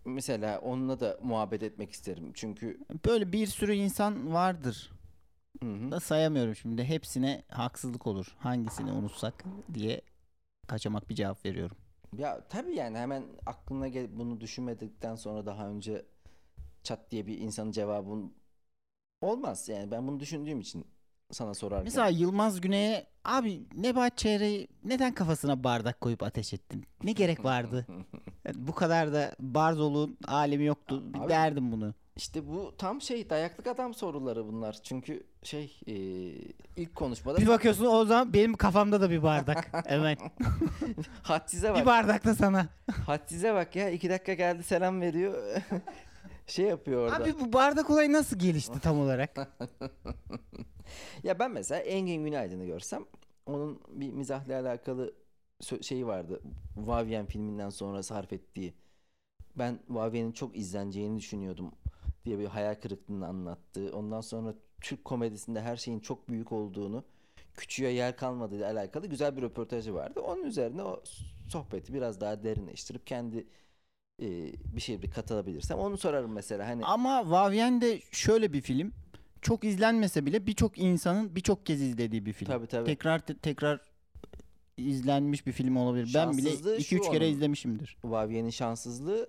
[0.06, 2.32] Mesela onunla da muhabbet etmek isterim.
[2.34, 4.92] Çünkü Böyle bir sürü insan vardır.
[5.64, 5.92] Hı hı.
[5.92, 6.84] Da sayamıyorum şimdi.
[6.84, 8.36] Hepsine haksızlık olur.
[8.40, 10.02] Hangisini unutsak diye
[10.68, 11.78] kaçamak bir cevap veriyorum.
[12.18, 16.06] Ya tabii yani hemen aklına gel bunu düşünmedikten sonra daha önce
[16.84, 18.34] çat diye bir insanın cevabın
[19.22, 19.70] olmaz.
[19.70, 20.86] Yani ben bunu düşündüğüm için
[21.32, 21.84] sana sorarken.
[21.84, 26.86] Mesela Yılmaz Güney'e abi Nebahat Çehre'yi neden kafasına bardak koyup ateş ettin?
[27.04, 27.88] Ne gerek vardı?
[28.46, 31.04] Yani bu kadar da Barzol'un alemi yoktu.
[31.14, 31.94] Abi- derdim bunu.
[32.16, 34.80] İşte bu tam şey dayaklık adam soruları bunlar.
[34.84, 35.94] Çünkü şey e,
[36.76, 39.88] ilk konuşmada Bir bakıyorsun o zaman benim kafamda da bir bardak.
[39.90, 40.18] Hemen.
[41.24, 41.86] hadsize bir bak.
[41.86, 42.68] bardak da sana.
[43.06, 43.90] Hadsize bak ya.
[43.90, 45.62] iki dakika geldi selam veriyor.
[46.48, 47.24] şey yapıyor orada.
[47.24, 49.36] Abi bu bardak olayı nasıl gelişti tam olarak?
[51.24, 53.06] Ya ben mesela Engin Günaydın'ı görsem
[53.46, 55.14] onun bir mizahla alakalı
[55.82, 56.42] şeyi vardı.
[56.76, 58.74] Vavien filminden sonra sarf ettiği.
[59.56, 61.72] Ben Vavien'in çok izleneceğini düşünüyordum
[62.26, 63.92] diye bir hayal kırıklığını anlattı.
[63.94, 67.04] Ondan sonra Türk komedisinde her şeyin çok büyük olduğunu,
[67.58, 70.20] küçüğe yer kalmadığı ile alakalı güzel bir röportajı vardı.
[70.20, 71.04] Onun üzerine o
[71.50, 73.48] sohbeti biraz daha derinleştirip kendi
[74.22, 74.28] e,
[74.76, 78.94] bir şey bir katılabilirsem onu sorarım mesela hani Ama Vavien de şöyle bir film.
[79.42, 82.48] Çok izlenmese bile birçok insanın birçok kez izlediği bir film.
[82.52, 83.82] tabii tabii Tekrar te- tekrar
[84.78, 86.12] izlenmiş bir film olabilir.
[86.16, 87.34] Ben bile Şanssızlığı 2-3 şu kere onun.
[87.34, 87.98] izlemişimdir.
[88.04, 89.28] Vaviye'nin şanssızlığı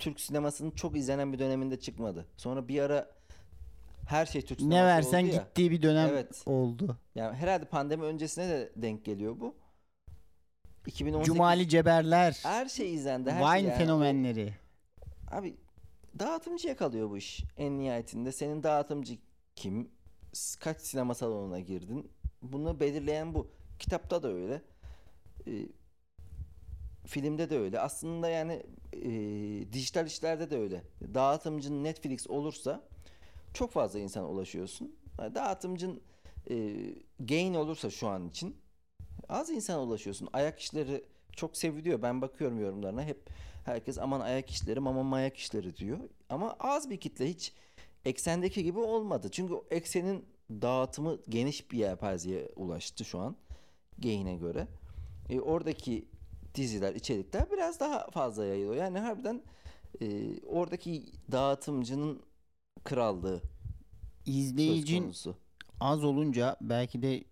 [0.00, 2.26] Türk sinemasının çok izlenen bir döneminde çıkmadı.
[2.36, 3.08] Sonra bir ara
[4.08, 5.42] her şey Türk sineması Ne versen oldu ya.
[5.42, 6.42] gittiği bir dönem Evet.
[6.46, 6.96] oldu.
[7.14, 9.54] Yani herhalde pandemi öncesine de denk geliyor bu.
[10.86, 13.30] 2018 Cumali Ceberler, her şey izlendi.
[13.30, 13.78] Her Vine şey yani.
[13.78, 14.54] fenomenleri.
[15.30, 15.56] Abi
[16.18, 17.44] dağıtımcıya kalıyor bu iş.
[17.56, 19.18] En nihayetinde senin dağıtımcı
[19.56, 19.90] kim?
[20.60, 22.10] Kaç sinema salonuna girdin?
[22.42, 23.50] Bunu belirleyen bu.
[23.78, 24.62] Kitapta da öyle.
[25.46, 25.50] Ee,
[27.10, 27.80] filmde de öyle.
[27.80, 29.10] Aslında yani e,
[29.72, 30.82] dijital işlerde de öyle.
[31.14, 32.82] Dağıtımcın Netflix olursa
[33.54, 34.96] çok fazla insana ulaşıyorsun.
[35.18, 36.00] Yani Dağıtımcın
[36.50, 36.76] e,
[37.20, 38.56] gain olursa şu an için
[39.28, 40.28] az insana ulaşıyorsun.
[40.32, 42.02] Ayak işleri çok seviliyor.
[42.02, 43.30] Ben bakıyorum yorumlarına hep
[43.64, 45.98] herkes aman ayak işleri aman ayak işleri diyor.
[46.28, 47.52] Ama az bir kitle hiç
[48.04, 49.28] eksendeki gibi olmadı.
[49.30, 53.36] Çünkü eksenin dağıtımı geniş bir yelpazeye ulaştı şu an
[53.98, 54.66] gain'e göre.
[55.28, 56.04] E, oradaki
[56.54, 58.74] diziler, içerikler biraz daha fazla yayılıyor.
[58.84, 59.42] Yani harbiden
[60.00, 62.22] e, oradaki dağıtımcının
[62.84, 63.42] krallığı
[64.26, 65.14] İzleyicin
[65.80, 67.24] az olunca belki de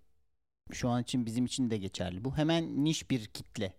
[0.72, 2.24] şu an için bizim için de geçerli.
[2.24, 3.74] Bu hemen niş bir kitle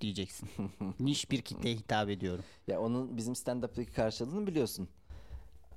[0.00, 0.48] diyeceksin.
[1.00, 2.44] niş bir kitleye hitap ediyorum.
[2.66, 4.88] Ya onun bizim stand-up'taki karşılığını biliyorsun.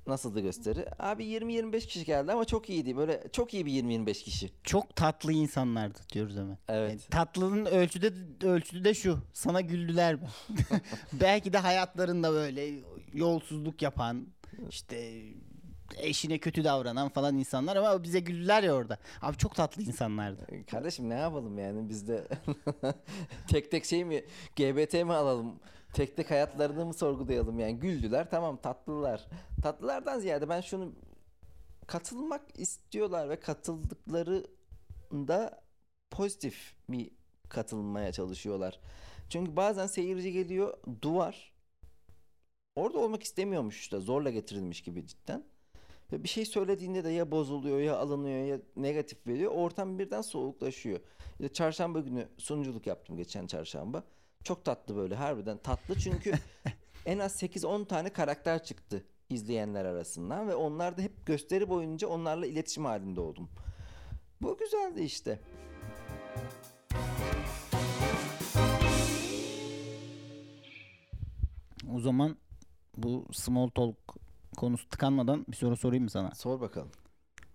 [0.08, 0.86] Nasıldı gösteri?
[0.98, 2.96] Abi 20-25 kişi geldi ama çok iyiydi.
[2.96, 4.50] Böyle çok iyi bir 20-25 kişi.
[4.64, 6.58] Çok tatlı insanlardı diyoruz hemen.
[6.68, 6.90] Evet.
[6.90, 8.12] Yani tatlının ölçüde
[8.46, 9.18] ölçüsü de şu.
[9.32, 10.28] Sana güldüler mi?
[11.12, 12.70] Belki de hayatlarında böyle
[13.12, 14.26] yolsuzluk yapan,
[14.68, 15.22] işte
[15.96, 18.98] eşine kötü davranan falan insanlar ama bize güldüler ya orada.
[19.22, 20.46] Abi çok tatlı insanlardı.
[20.70, 22.28] Kardeşim ne yapalım yani biz de
[23.48, 24.24] tek tek şey mi
[24.56, 25.60] GBT mi alalım?
[25.92, 29.26] Tek tek hayatlarını mı sorgulayalım yani güldüler tamam tatlılar.
[29.62, 30.92] Tatlılardan ziyade ben şunu
[31.86, 35.62] katılmak istiyorlar ve katıldıklarında
[36.10, 37.10] pozitif bir
[37.48, 38.80] katılmaya çalışıyorlar.
[39.30, 41.52] Çünkü bazen seyirci geliyor duvar
[42.76, 45.44] orada olmak istemiyormuş da zorla getirilmiş gibi cidden.
[46.12, 49.52] Ve bir şey söylediğinde de ya bozuluyor ya alınıyor ya negatif veriyor.
[49.54, 51.00] Ortam birden soğuklaşıyor.
[51.38, 54.04] Ya çarşamba günü sunuculuk yaptım geçen çarşamba.
[54.48, 56.32] Çok tatlı böyle harbiden tatlı çünkü
[57.06, 62.46] en az 8-10 tane karakter çıktı izleyenler arasından ve onlar da hep gösteri boyunca onlarla
[62.46, 63.48] iletişim halinde oldum.
[64.42, 65.40] Bu güzeldi işte.
[71.94, 72.36] O zaman
[72.96, 73.96] bu small talk
[74.56, 76.34] konusu tıkanmadan bir soru sorayım mı sana?
[76.34, 76.90] Sor bakalım.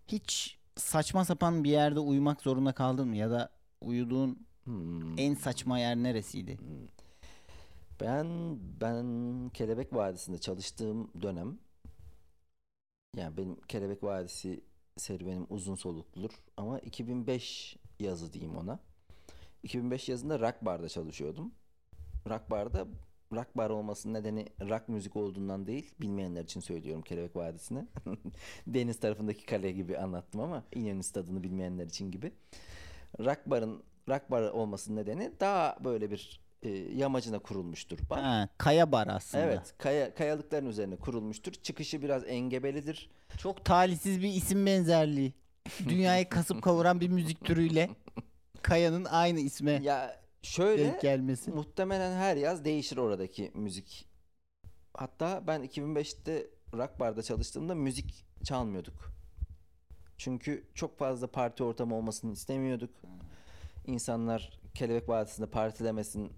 [0.08, 3.15] Hiç saçma sapan bir yerde uyumak zorunda kaldın mı?
[3.15, 3.49] Ya da
[3.82, 5.19] uyuduğun Hmm.
[5.19, 6.58] en saçma yer neresiydi?
[8.02, 8.28] Ben
[8.82, 11.60] ben Kelebek Vadisi'nde çalıştığım dönem
[13.17, 14.63] yani benim Kelebek Vadisi
[14.97, 18.80] serüvenim uzun solukludur ama 2005 yazı diyeyim ona.
[19.63, 21.54] 2005 yazında Rock Bar'da çalışıyordum.
[22.30, 22.88] Rock Bar'da
[23.36, 25.91] Rock Bar olmasının nedeni rock müzik olduğundan değil.
[26.02, 27.88] Bilmeyenler için söylüyorum Kelebek Vadisi'ni.
[28.67, 32.32] Deniz tarafındaki kale gibi anlattım ama İnönü stadını bilmeyenler için gibi.
[33.19, 38.22] Rock Bar'ın Rock Bar olmasının nedeni daha böyle bir e, yamacına kurulmuştur bar.
[38.22, 39.44] Ha, kaya bar aslında.
[39.44, 41.54] Evet, kaya, kayalıkların üzerine kurulmuştur.
[41.54, 43.10] Çıkışı biraz engebelidir.
[43.38, 45.34] Çok talihsiz bir isim benzerliği.
[45.89, 47.89] Dünyayı kasıp kavuran bir müzik türüyle
[48.62, 51.52] kayanın aynı isme Ya şöyle denk gelmesi.
[51.52, 54.08] muhtemelen her yaz değişir oradaki müzik.
[54.94, 59.13] Hatta ben 2005'te Rock Bar'da çalıştığımda müzik çalmıyorduk.
[60.18, 62.89] Çünkü çok fazla parti ortamı olmasını istemiyorduk.
[63.88, 66.32] İnsanlar Kelebek Vadisi'nde partilemesin,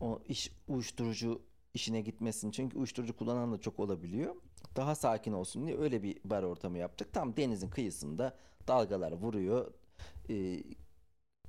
[0.00, 1.42] o iş uyuşturucu
[1.74, 2.50] işine gitmesin.
[2.50, 4.34] Çünkü uyuşturucu kullanan da çok olabiliyor.
[4.76, 7.12] Daha sakin olsun diye öyle bir bar ortamı yaptık.
[7.12, 8.36] Tam denizin kıyısında
[8.68, 9.72] dalgalar vuruyor.
[10.30, 10.62] Ee,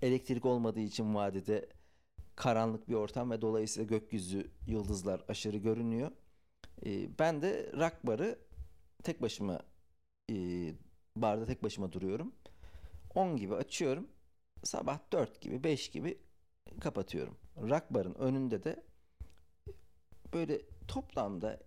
[0.02, 1.70] elektrik olmadığı için vadide
[2.36, 6.12] karanlık bir ortam ve dolayısıyla gökyüzü yıldızlar aşırı görünüyor.
[6.86, 8.40] Ee, ben de rock barı
[9.04, 9.60] tek başıma
[10.32, 10.36] e,
[11.16, 12.34] barda tek başıma duruyorum.
[13.16, 14.08] 10 gibi açıyorum.
[14.64, 16.18] Sabah 4 gibi 5 gibi
[16.80, 17.38] kapatıyorum.
[17.58, 18.84] Rock barın önünde de
[20.34, 21.60] böyle toplamda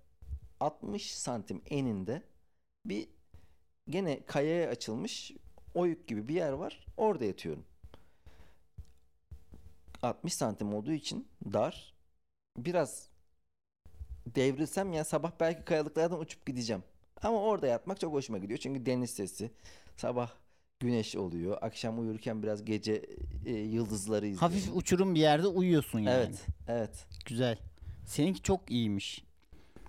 [0.61, 2.23] 60 santim eninde
[2.87, 3.09] bir
[3.89, 5.33] gene kayaya açılmış
[5.75, 6.87] oyuk gibi bir yer var.
[6.97, 7.65] Orada yatıyorum.
[10.03, 11.95] 60 santim olduğu için dar.
[12.57, 13.09] Biraz
[14.27, 16.83] devrilsem ya sabah belki kayalıklardan uçup gideceğim.
[17.23, 18.59] Ama orada yatmak çok hoşuma gidiyor.
[18.59, 19.51] Çünkü deniz sesi.
[19.97, 20.31] Sabah
[20.85, 21.59] güneş oluyor.
[21.61, 23.03] Akşam uyurken biraz gece
[23.47, 24.55] e, yıldızları izliyorum.
[24.55, 26.17] Hafif uçurum bir yerde uyuyorsun yani.
[26.17, 27.07] Evet, evet.
[27.27, 27.59] Güzel.
[28.07, 29.25] Seninki çok iyiymiş.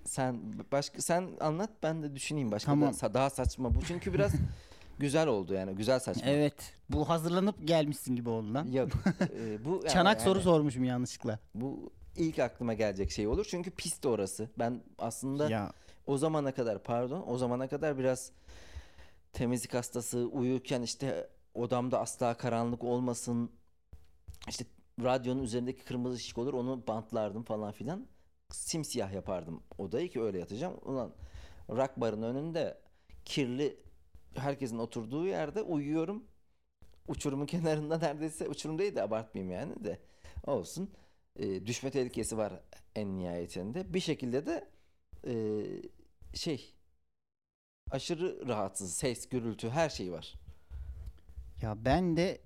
[0.05, 0.39] Sen
[0.71, 2.93] başka sen anlat ben de düşüneyim başka Tamam.
[2.93, 4.31] da daha saçma bu çünkü biraz
[4.99, 6.23] güzel oldu yani güzel saçma.
[6.25, 6.73] Evet.
[6.89, 8.67] Bu hazırlanıp gelmişsin gibi oldu lan.
[8.71, 8.89] Yok.
[9.39, 11.39] e, bu Çanak yani- soru sormuşum yanlışlıkla.
[11.55, 14.49] Bu ilk aklıma gelecek şey olur çünkü pist orası.
[14.59, 15.71] Ben aslında Ya
[16.07, 18.31] o zamana kadar pardon o zamana kadar biraz
[19.35, 23.51] temizlik hastası uyurken işte odamda asla karanlık olmasın
[24.47, 24.65] işte
[25.03, 28.07] radyonun üzerindeki kırmızı ışık olur onu bantlardım falan filan.
[28.51, 30.79] Simsiyah yapardım odayı ki öyle yatacağım.
[30.81, 31.13] Ulan
[31.69, 32.81] rock barın önünde
[33.25, 33.79] kirli
[34.35, 36.23] herkesin oturduğu yerde uyuyorum.
[37.07, 39.99] Uçurumun kenarında neredeyse uçurum değil de abartmayayım yani de.
[40.47, 40.91] Olsun.
[41.39, 42.61] Ee, düşme tehlikesi var
[42.95, 43.93] en nihayetinde.
[43.93, 44.69] Bir şekilde de
[45.27, 45.63] ee,
[46.33, 46.74] şey
[47.91, 50.33] aşırı rahatsız ses gürültü her şey var.
[51.61, 52.41] ya ben de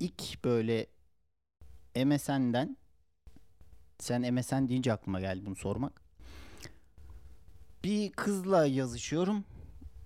[0.00, 0.86] ilk böyle
[2.04, 2.76] MSN'den
[3.98, 6.02] sen MSN deyince aklıma geldi bunu sormak.
[7.84, 9.44] Bir kızla yazışıyorum.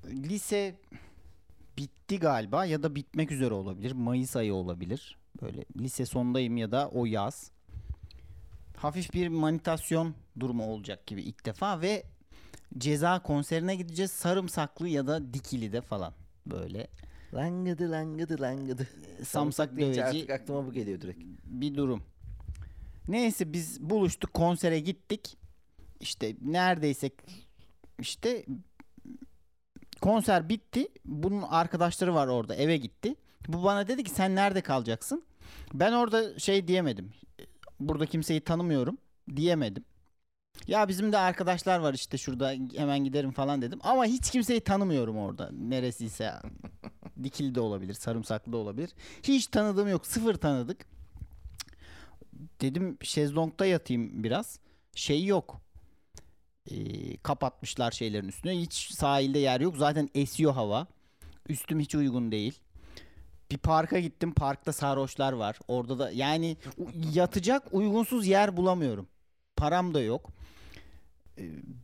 [0.05, 0.75] Lise
[1.79, 3.93] bitti galiba ya da bitmek üzere olabilir.
[3.93, 5.19] Mayıs ayı olabilir.
[5.43, 7.51] Böyle lise sondayım ya da o yaz.
[8.77, 12.03] Hafif bir manitasyon durumu olacak gibi ilk defa ve
[12.79, 14.11] ceza konserine gideceğiz.
[14.11, 16.13] Sarımsaklı ya da Dikili'de falan
[16.47, 16.87] böyle
[17.35, 18.87] Langıdı langıdı langıdı.
[19.25, 21.21] samsak döveci Artık aklıma bu geliyor direkt.
[21.45, 22.03] bir durum.
[23.09, 25.37] Neyse biz buluştuk konsere gittik.
[26.01, 27.11] İşte neredeyse
[28.01, 28.47] işte
[30.01, 30.89] konser bitti.
[31.05, 33.15] Bunun arkadaşları var orada eve gitti.
[33.49, 35.25] Bu bana dedi ki sen nerede kalacaksın?
[35.75, 37.11] Ben orada şey diyemedim.
[37.81, 38.99] Burada kimseyi tanımıyorum
[39.37, 39.85] diyemedim.
[40.67, 43.79] Ya bizim de arkadaşlar var işte şurada hemen giderim falan dedim.
[43.83, 45.51] Ama hiç kimseyi tanımıyorum orada.
[45.53, 46.33] Neresiyse
[47.23, 48.91] dikili de olabilir, sarımsaklı da olabilir.
[49.23, 50.07] Hiç tanıdığım yok.
[50.07, 50.87] Sıfır tanıdık.
[52.61, 54.59] Dedim şezlongda yatayım biraz.
[54.95, 55.61] Şey yok.
[56.71, 58.61] Ee, kapatmışlar şeylerin üstüne.
[58.61, 59.77] Hiç sahilde yer yok.
[59.77, 60.87] Zaten esiyor hava.
[61.49, 62.61] Üstüm hiç uygun değil.
[63.51, 64.33] Bir parka gittim.
[64.35, 65.59] Parkta sarhoşlar var.
[65.69, 66.57] Orada da yani
[67.13, 69.09] yatacak uygunsuz yer bulamıyorum.
[69.57, 70.31] Param da yok.
[71.39, 71.43] Ee,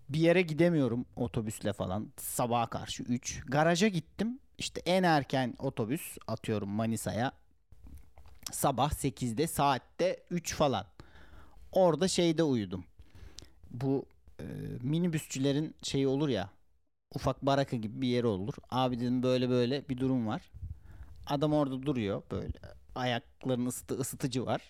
[0.09, 2.13] Bir yere gidemiyorum otobüsle falan.
[2.19, 3.43] Sabaha karşı 3.
[3.49, 4.39] Garaja gittim.
[4.59, 7.33] İşte en erken otobüs atıyorum Manisa'ya.
[8.53, 10.87] Sabah 8'de saatte 3 falan.
[11.73, 12.85] Orada şeyde uyudum.
[13.71, 14.07] Bu
[14.41, 14.45] e,
[14.83, 16.51] minibüsçülerin şeyi olur ya.
[17.15, 18.55] Ufak baraka gibi bir yeri olur.
[18.71, 20.43] Abi dedim böyle böyle bir durum var.
[21.27, 22.59] Adam orada duruyor böyle.
[22.95, 24.63] Ayaklarının ısıtı, ısıtıcı var.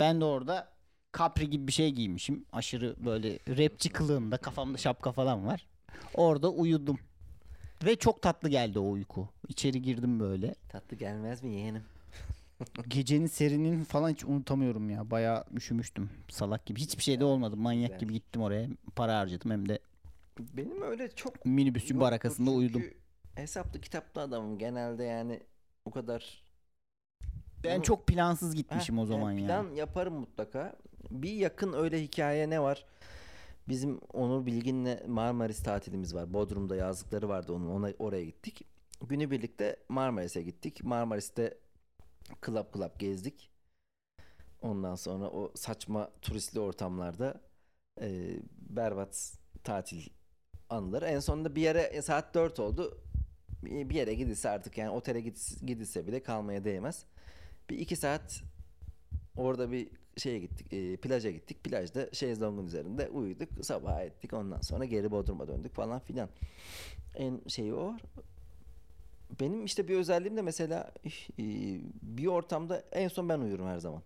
[0.00, 0.68] Ben de orada
[1.12, 2.44] kapri gibi bir şey giymişim.
[2.52, 5.66] Aşırı böyle rapçi kılığında kafamda şapka falan var.
[6.14, 6.98] Orada uyudum.
[7.84, 9.28] Ve çok tatlı geldi o uyku.
[9.48, 10.54] İçeri girdim böyle.
[10.68, 11.82] Tatlı gelmez mi yeğenim?
[12.88, 15.10] Gecenin serinin falan hiç unutamıyorum ya.
[15.10, 16.10] Bayağı üşümüştüm.
[16.28, 16.80] Salak gibi.
[16.80, 17.56] Hiçbir şey de olmadı.
[17.56, 17.98] Manyak Güzel.
[18.00, 18.68] gibi gittim oraya.
[18.96, 19.78] Para harcadım hem de
[20.38, 22.82] Benim öyle çok minibüsçü yoktur barakasında uyudum.
[22.82, 22.96] çünkü
[23.34, 25.40] Hesaplı kitaplı adamım genelde yani
[25.84, 26.42] o kadar
[27.64, 29.46] Ben Bunu- çok plansız gitmişim Heh, o zaman yani ya.
[29.46, 30.76] plan yaparım mutlaka.
[31.10, 32.86] Bir yakın öyle hikaye ne var?
[33.68, 36.32] Bizim Onur Bilgin'le Marmaris tatilimiz var.
[36.32, 37.70] Bodrum'da yazlıkları vardı onun.
[37.70, 38.64] Ona, oraya gittik.
[39.08, 40.84] Günü birlikte Marmaris'e gittik.
[40.84, 41.58] Marmaris'te
[42.46, 43.50] club club gezdik.
[44.62, 47.40] Ondan sonra o saçma turistli ortamlarda
[48.00, 49.34] e, berbat
[49.64, 50.08] tatil
[50.70, 51.04] anıları.
[51.06, 52.98] En sonunda bir yere e, saat 4 oldu.
[53.62, 55.20] Bir yere gidilse artık yani otele
[55.66, 57.04] gidilse bile kalmaya değmez.
[57.70, 58.42] Bir iki saat
[59.36, 61.64] orada bir şeye gittik, e, plaja gittik.
[61.64, 64.32] Plajda şezlongun üzerinde uyuduk, sabah ettik.
[64.32, 66.28] Ondan sonra geri Bodrum'a döndük falan filan.
[67.14, 67.94] En şeyi o.
[69.40, 70.92] Benim işte bir özelliğim de mesela
[71.38, 71.44] e,
[72.02, 74.02] bir ortamda en son ben uyurum her zaman.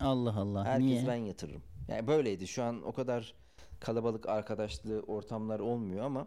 [0.00, 0.64] Allah Allah.
[0.64, 1.06] Herkes Niye?
[1.06, 1.62] ben yatırırım.
[1.88, 2.48] Yani böyleydi.
[2.48, 3.34] Şu an o kadar
[3.80, 6.26] kalabalık arkadaşlı ortamlar olmuyor ama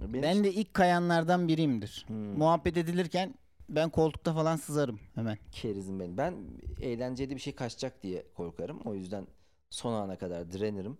[0.00, 2.04] benim Ben de ilk kayanlardan biriyimdir.
[2.06, 2.38] Hmm.
[2.38, 3.34] Muhabbet edilirken
[3.68, 5.38] ben koltukta falan sızarım hemen.
[5.52, 6.16] kerizim benim.
[6.16, 6.34] Ben
[6.80, 8.80] eğlenceli bir şey kaçacak diye korkarım.
[8.84, 9.26] O yüzden
[9.70, 10.98] son ana kadar direnirim.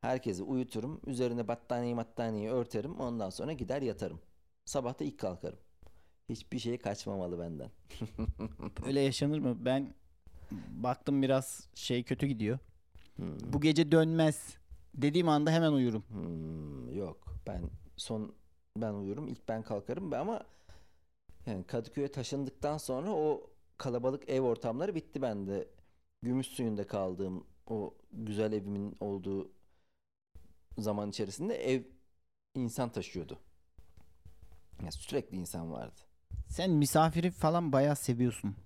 [0.00, 1.00] Herkesi uyuturum.
[1.06, 3.00] Üzerine battaniye battaniye örterim.
[3.00, 4.20] Ondan sonra gider yatarım.
[4.64, 5.58] Sabah da ilk kalkarım.
[6.28, 7.70] Hiçbir şey kaçmamalı benden.
[8.86, 9.56] Öyle yaşanır mı?
[9.64, 9.94] Ben
[10.70, 12.58] baktım biraz şey kötü gidiyor.
[13.16, 13.52] Hmm.
[13.52, 14.56] Bu gece dönmez
[14.94, 16.04] dediğim anda hemen uyurum.
[16.08, 17.34] Hmm, yok.
[17.46, 17.62] Ben
[17.96, 18.32] son
[18.76, 19.28] ben uyurum.
[19.28, 20.40] İlk ben kalkarım ama
[21.46, 25.68] yani Kadıköy'e taşındıktan sonra o kalabalık ev ortamları bitti bende.
[26.22, 29.52] Gümüş suyunda kaldığım o güzel evimin olduğu
[30.78, 31.82] zaman içerisinde ev
[32.54, 33.38] insan taşıyordu.
[34.84, 36.00] Ya sürekli insan vardı.
[36.48, 38.56] Sen misafiri falan bayağı seviyorsun.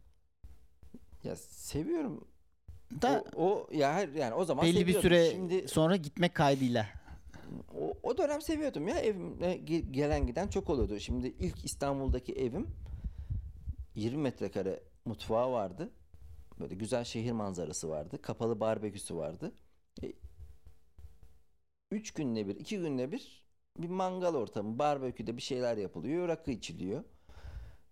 [1.25, 2.29] Ya seviyorum.
[3.03, 7.04] Da o, o ya her yani o zaman belli bir süre Şimdi sonra gitmek kaydıyla.
[7.81, 11.01] O, o dönem seviyordum ya evime ge- gelen giden çok oluyordu.
[11.01, 12.67] Şimdi ilk İstanbul'daki evim
[13.95, 15.91] 20 metrekare mutfağı vardı.
[16.61, 18.23] Böyle güzel şehir manzarası vardı.
[18.23, 19.53] Kapalı barbeküsü vardı.
[20.03, 20.13] E,
[21.91, 23.45] üç günde bir, iki günde bir
[23.79, 27.05] bir mangal ortamı, barbeküde bir şeyler yapılıyor, rakı içiliyor.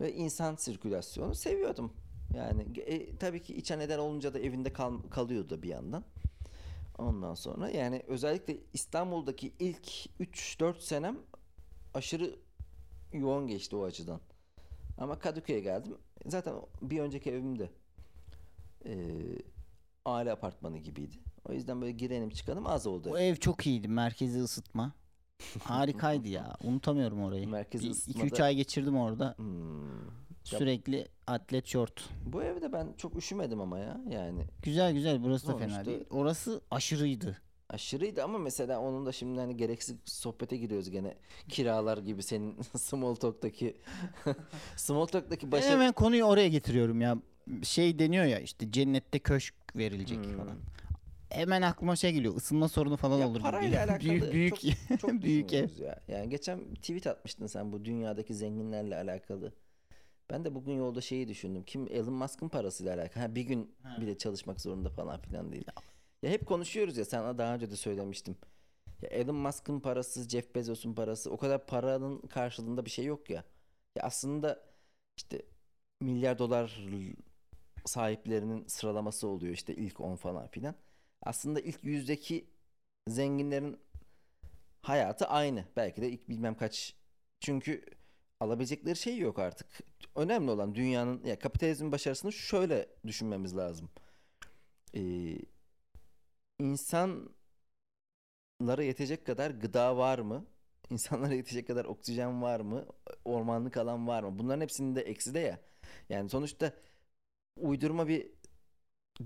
[0.00, 1.92] Ve insan sirkülasyonu seviyordum.
[2.36, 6.04] Yani e, tabii ki içen eden olunca da evinde kal- kalıyordu bir yandan.
[7.02, 9.86] Ondan sonra yani özellikle İstanbul'daki ilk
[10.20, 11.18] 3-4 senem
[11.94, 12.36] aşırı
[13.12, 14.20] yoğun geçti o açıdan.
[14.98, 15.96] Ama Kadıköy'e geldim.
[16.26, 17.70] Zaten bir önceki evimde
[18.84, 19.38] eee
[20.04, 21.16] aile apartmanı gibiydi.
[21.48, 23.10] O yüzden böyle girenim çıkanım az oldu.
[23.12, 23.88] O ev çok iyiydi.
[23.88, 24.92] Merkezi ısıtma.
[25.62, 26.56] Harikaydı ya.
[26.64, 27.48] Unutamıyorum orayı.
[27.48, 29.34] Merkezi 2-3 ısıtmada- ay geçirdim orada.
[29.36, 30.06] Hmm.
[30.44, 32.08] Sürekli atlet şort.
[32.26, 36.04] Bu evde ben çok üşümedim ama ya yani Güzel güzel burası da fena Sonuçta- değil.
[36.10, 37.38] Orası aşırıydı.
[37.68, 41.14] aşırıydı ama mesela onun da şimdi hani gereksiz sohbete giriyoruz gene
[41.48, 43.76] kiralar gibi senin small talk'taki
[44.76, 47.16] small talk'taki Ben başa hemen konuyu oraya getiriyorum ya.
[47.62, 50.36] Şey deniyor ya işte cennette köşk verilecek Hmm.
[50.36, 50.56] falan.
[51.30, 52.36] Hemen aklıma şey geliyor.
[52.36, 53.34] ısınma sorunu falan Ya olur.
[53.34, 53.88] gibi parayla geliyor.
[53.88, 54.32] alakalı büyük
[54.62, 55.68] büyük çok, çok büyük ev.
[55.68, 56.16] düşünüyoruz ya.
[56.16, 59.52] Yani geçen tweet atmıştın sen bu dünyadaki zenginlerle alakalı.
[60.30, 61.62] Ben de bugün yolda şeyi düşündüm.
[61.64, 63.22] Kim Elon Musk'ın parasıyla alakalı.
[63.24, 64.00] Ha, bir gün Ha.
[64.00, 65.64] bile çalışmak zorunda falan filan değil.
[66.22, 68.36] Ya hep konuşuyoruz ya sana daha önce de söylemiştim.
[69.02, 73.44] Ya Elon Musk'ın parası, Jeff Bezos'un parası o kadar paranın karşılığında bir şey yok ya.
[73.96, 74.62] Ya aslında
[75.16, 75.42] işte
[76.00, 76.86] milyar dolar
[77.86, 80.74] sahiplerinin sıralaması oluyor işte ilk 10 falan filan.
[81.22, 82.50] Aslında ilk yüzdeki
[83.08, 83.78] zenginlerin
[84.82, 85.64] hayatı aynı.
[85.76, 86.94] Belki de ilk bilmem kaç.
[87.40, 87.84] Çünkü
[88.42, 89.66] alabilecekleri şey yok artık.
[90.16, 93.90] Önemli olan dünyanın ya kapitalizmin başarısını şöyle düşünmemiz lazım.
[94.94, 95.38] Ee,
[96.58, 97.28] insanlara
[98.82, 100.46] yetecek kadar gıda var mı?
[100.90, 102.86] İnsanlara yetecek kadar oksijen var mı?
[103.24, 104.38] Ormanlık alan var mı?
[104.38, 105.58] Bunların hepsinin de eksi de ya.
[106.08, 106.72] Yani sonuçta
[107.56, 108.30] uydurma bir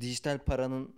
[0.01, 0.97] dijital paranın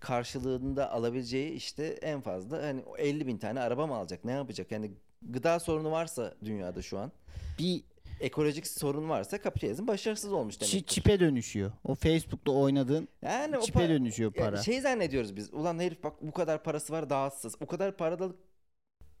[0.00, 4.24] karşılığında alabileceği işte en fazla hani 50 bin tane araba mı alacak?
[4.24, 4.72] Ne yapacak?
[4.72, 4.92] Yani
[5.22, 7.12] gıda sorunu varsa dünyada şu an
[7.58, 7.82] Bir
[8.20, 10.88] ekolojik sorun varsa kapitalizm başarısız olmuş demek.
[10.88, 11.72] çipe dönüşüyor.
[11.84, 14.62] O Facebook'ta oynadığın Yani çipe dönüşüyor para.
[14.62, 15.54] şey zannediyoruz biz.
[15.54, 17.56] Ulan herif bak bu kadar parası var dağıtsız.
[17.60, 18.28] O kadar parada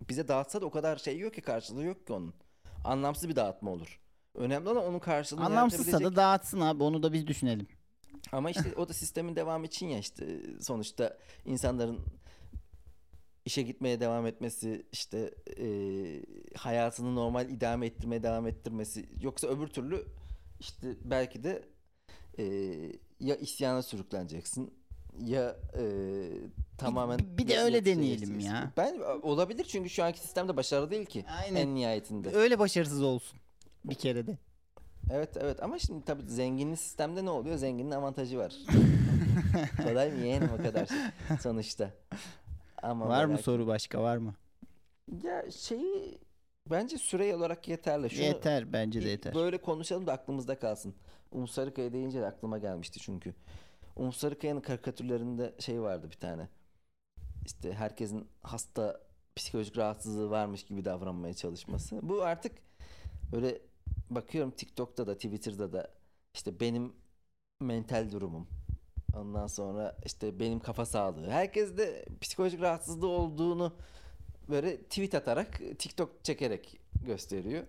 [0.08, 2.34] bize dağıtsa da o kadar şey yok ki karşılığı yok ki onun.
[2.84, 4.00] Anlamsız bir dağıtma olur.
[4.34, 7.66] Önemli olan onun karşılığını Anlamsızsa da dağıtsın abi onu da biz düşünelim.
[8.32, 10.26] Ama işte o da sistemin devamı için ya işte
[10.60, 11.98] sonuçta insanların
[13.50, 15.66] işe gitmeye devam etmesi işte e,
[16.56, 20.04] hayatını normal idame ettirmeye devam ettirmesi yoksa öbür türlü
[20.60, 21.62] işte belki de
[22.38, 22.44] e,
[23.20, 24.74] ya isyana sürükleneceksin
[25.24, 25.82] ya e,
[26.78, 28.72] tamamen bir- bir de öyle deneyelim ya.
[28.76, 31.60] Ben olabilir çünkü şu anki sistemde başarılı değil ki Aynen.
[31.60, 32.30] en nihayetinde.
[32.34, 33.38] Öyle başarısız olsun.
[33.84, 34.38] Bir kere de.
[35.12, 37.56] Evet evet ama şimdi tabii zenginli sistemde ne oluyor?
[37.56, 38.54] Zenginin avantajı var.
[39.84, 40.88] Kolay mı yeğenim o kadar
[41.42, 41.90] sonuçta.
[42.82, 44.34] Ama var mı soru başka var mı?
[45.22, 46.18] Ya şeyi
[46.70, 48.10] bence süre olarak yeterli.
[48.10, 49.34] Şunu yeter bence de yeter.
[49.34, 50.94] Böyle konuşalım da aklımızda kalsın.
[51.30, 53.34] Umut Sarıkaya deyince de aklıma gelmişti çünkü.
[53.96, 56.48] Umut Sarıkaya'nın karikatürlerinde şey vardı bir tane.
[57.46, 59.00] İşte herkesin hasta
[59.36, 61.98] psikolojik rahatsızlığı varmış gibi davranmaya çalışması.
[62.02, 62.52] Bu artık
[63.32, 63.58] böyle
[64.10, 65.90] bakıyorum TikTok'ta da Twitter'da da
[66.34, 66.92] işte benim
[67.60, 68.48] mental durumum.
[69.16, 71.30] Ondan sonra işte benim kafa sağlığı.
[71.30, 73.72] Herkes de psikolojik rahatsızlığı olduğunu
[74.48, 77.64] böyle tweet atarak TikTok çekerek gösteriyor.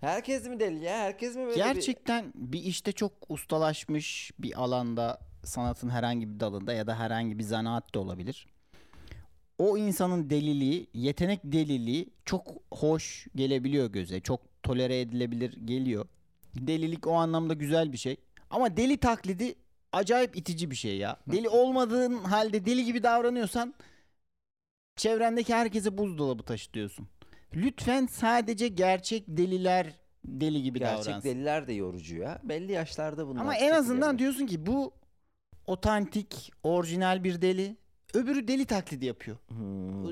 [0.00, 0.98] Herkes mi deli ya?
[0.98, 1.56] Herkes mi böyle bir...
[1.56, 7.44] Gerçekten bir işte çok ustalaşmış bir alanda sanatın herhangi bir dalında ya da herhangi bir
[7.44, 8.46] zanaat da olabilir.
[9.58, 14.20] O insanın deliliği, yetenek deliliği çok hoş gelebiliyor göze.
[14.20, 16.06] Çok tolere edilebilir geliyor.
[16.54, 18.16] Delilik o anlamda güzel bir şey.
[18.50, 19.54] Ama deli taklidi
[19.92, 21.16] acayip itici bir şey ya.
[21.32, 23.74] Deli olmadığın halde deli gibi davranıyorsan
[24.96, 27.08] çevrendeki herkese buzdolabı taşıtıyorsun.
[27.54, 29.86] Lütfen sadece gerçek deliler
[30.24, 31.28] deli gibi Gerçek davransın.
[31.30, 32.40] deliler de yorucu ya.
[32.44, 33.40] Belli yaşlarda bunlar.
[33.40, 34.92] Ama en azından diyorsun ki bu
[35.66, 37.76] otantik, orijinal bir deli.
[38.14, 39.36] Öbürü deli taklidi yapıyor.
[39.48, 40.06] Hmm,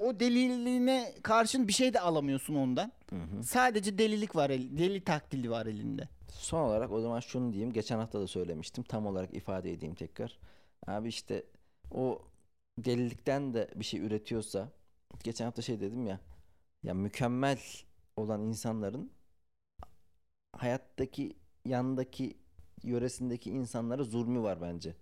[0.00, 2.92] O deliliğine karşın bir şey de alamıyorsun ondan.
[3.10, 3.42] hı.
[3.44, 6.08] Sadece delilik var, el- deli taklidi var elinde.
[6.28, 7.72] Son olarak o zaman şunu diyeyim.
[7.72, 8.84] Geçen hafta da söylemiştim.
[8.84, 10.38] Tam olarak ifade edeyim tekrar.
[10.86, 11.44] Abi işte
[11.94, 12.22] o
[12.78, 14.68] delilikten de bir şey üretiyorsa
[15.24, 16.20] geçen hafta şey dedim ya
[16.82, 17.58] ya mükemmel
[18.16, 19.10] olan insanların
[20.52, 22.36] hayattaki yandaki
[22.82, 24.94] yöresindeki insanlara zulmü var bence.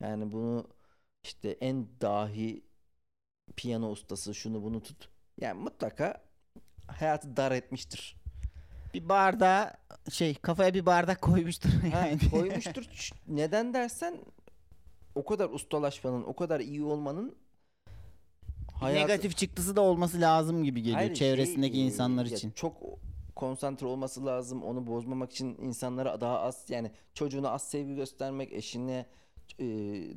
[0.00, 0.66] Yani bunu
[1.24, 2.62] işte en dahi
[3.56, 5.08] piyano ustası şunu bunu tut.
[5.40, 6.22] Yani mutlaka
[6.86, 8.16] hayatı dar etmiştir.
[8.94, 9.76] Bir bardağa
[10.12, 12.18] şey kafaya bir bardak koymuştur Ha, yani.
[12.30, 12.82] koymuştur.
[12.82, 14.18] Ç- Neden dersen
[15.14, 17.36] o kadar ustalaşmanın, o kadar iyi olmanın
[18.80, 22.50] hayatı- Negatif çıktısı da olması lazım gibi geliyor Hayır, şey, çevresindeki e, insanlar için.
[22.50, 22.76] Çok
[23.36, 24.62] konsantre olması lazım.
[24.62, 29.06] Onu bozmamak için insanlara daha az yani çocuğuna az sevgi göstermek, eşine
[29.58, 29.64] e,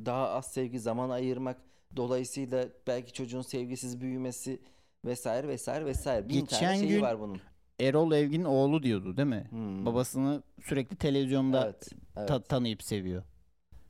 [0.06, 1.58] daha az sevgi zaman ayırmak.
[1.96, 4.60] Dolayısıyla belki çocuğun sevgisiz büyümesi
[5.06, 6.30] vesaire vesaire vesaire.
[6.30, 7.42] Bin Geçen tane şeyi gün- var bunun.
[7.80, 9.48] Erol Evgin oğlu diyordu değil mi?
[9.50, 9.86] Hmm.
[9.86, 11.90] Babasını sürekli televizyonda Evet.
[12.18, 12.28] Evet.
[12.28, 13.24] ta- tanıyıp seviyor.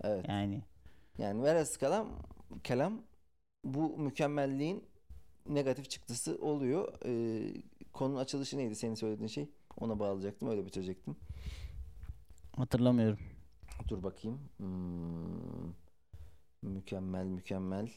[0.03, 0.25] evet.
[0.29, 0.61] Yani
[1.17, 2.07] Yani velhasıl kelam,
[2.63, 3.01] kelam
[3.63, 4.83] bu mükemmelliğin
[5.49, 6.93] negatif çıktısı oluyor.
[7.05, 7.53] Ee,
[7.93, 9.49] konunun açılışı neydi senin söylediğin şey?
[9.79, 11.15] Ona bağlayacaktım öyle bitirecektim.
[12.55, 13.19] hatırlamıyorum.
[13.87, 14.39] Dur bakayım.
[14.57, 15.73] Hmm.
[16.61, 17.89] Mükemmel mükemmel.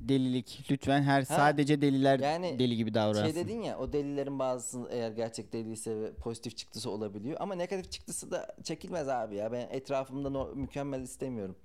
[0.00, 0.66] Delilik.
[0.70, 3.24] Lütfen her sadece deliler yani deli gibi davransın.
[3.24, 7.36] Şey dedin ya o delilerin bazısı eğer gerçek deliyse ve pozitif çıktısı olabiliyor.
[7.40, 9.52] Ama negatif çıktısı da çekilmez abi ya.
[9.52, 11.56] Ben etrafımda no- mükemmel istemiyorum.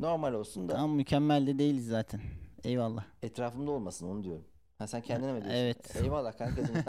[0.00, 2.20] Normal olsun da Tamam mükemmel de değiliz zaten.
[2.64, 3.04] Eyvallah.
[3.22, 4.44] etrafımda olmasın onu diyorum.
[4.78, 5.58] Ha sen kendine mi diyorsun?
[5.60, 5.96] evet.
[5.96, 6.74] Eyvallah kankacığım.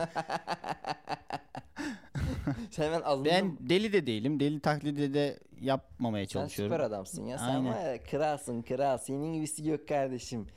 [2.72, 3.32] sen hemen alındın.
[3.32, 4.40] Ben deli de değilim.
[4.40, 6.74] Deli taklidi de yapmamaya sen çalışıyorum.
[6.76, 7.38] süper adamsın ya.
[7.38, 7.66] Sen Aynen.
[7.66, 8.98] var ya kralsın kral.
[8.98, 10.48] Senin gibisi yok kardeşim.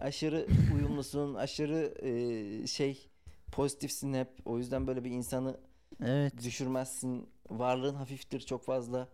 [0.00, 1.34] Aşırı uyumlusun.
[1.34, 3.08] aşırı e, şey
[3.52, 4.28] pozitifsin hep.
[4.44, 5.56] O yüzden böyle bir insanı
[6.04, 6.32] Evet.
[6.44, 7.28] düşürmezsin.
[7.50, 9.08] Varlığın hafiftir çok fazla.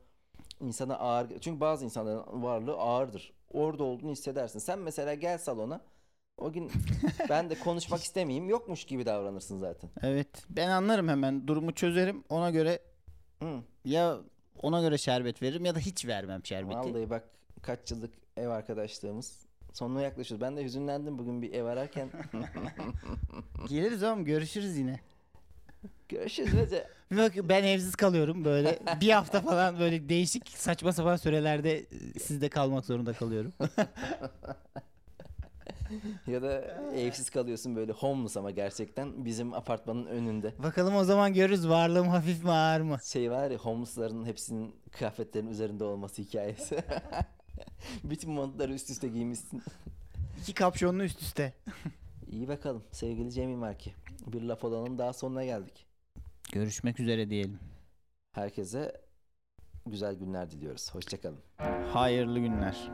[0.61, 1.39] insana ağır.
[1.41, 3.33] Çünkü bazı insanların varlığı ağırdır.
[3.51, 4.59] Orada olduğunu hissedersin.
[4.59, 5.81] Sen mesela gel salona.
[6.43, 6.71] O gün
[7.29, 8.49] ben de konuşmak istemeyeyim.
[8.49, 9.91] Yokmuş gibi davranırsın zaten.
[10.03, 10.29] Evet.
[10.51, 11.49] Ben anlarım hemen.
[11.49, 12.25] Durumu çözerim.
[12.29, 12.79] Ona göre
[13.43, 13.61] Hı.
[13.85, 14.19] ya
[14.63, 16.77] ona göre şerbet veririm ya da hiç vermem şerbeti.
[16.77, 17.25] Vallahi bak
[17.63, 19.39] kaç yıllık ev arkadaşlığımız
[19.73, 20.43] sonuna yaklaşıyoruz.
[20.47, 22.11] Ben de hüzünlendim bugün bir ev ararken.
[23.69, 25.01] Geliriz oğlum görüşürüz yine.
[26.09, 26.87] Görüşürüz Recep.
[27.11, 32.19] Bir Bak ben evsiz kalıyorum böyle bir hafta falan böyle değişik saçma sapan sürelerde e,
[32.19, 33.53] sizde kalmak zorunda kalıyorum.
[36.27, 36.61] ya da
[36.95, 40.55] evsiz kalıyorsun böyle homeless ama gerçekten bizim apartmanın önünde.
[40.63, 42.99] Bakalım o zaman görürüz varlığım hafif mi ağır mı?
[43.05, 46.85] Şey var ya homeless'ların hepsinin kıyafetlerin üzerinde olması hikayesi.
[48.05, 49.63] Bütün montları üst üste giymişsin.
[50.41, 51.53] İki kapşonlu üst üste.
[52.31, 53.95] İyi bakalım sevgili Cemil Marki.
[54.27, 55.87] Bir laf olanın daha sonuna geldik.
[56.53, 57.59] Görüşmek üzere diyelim.
[58.33, 59.01] Herkese
[59.87, 60.95] güzel günler diliyoruz.
[60.95, 61.41] Hoşçakalın.
[61.93, 62.91] Hayırlı günler.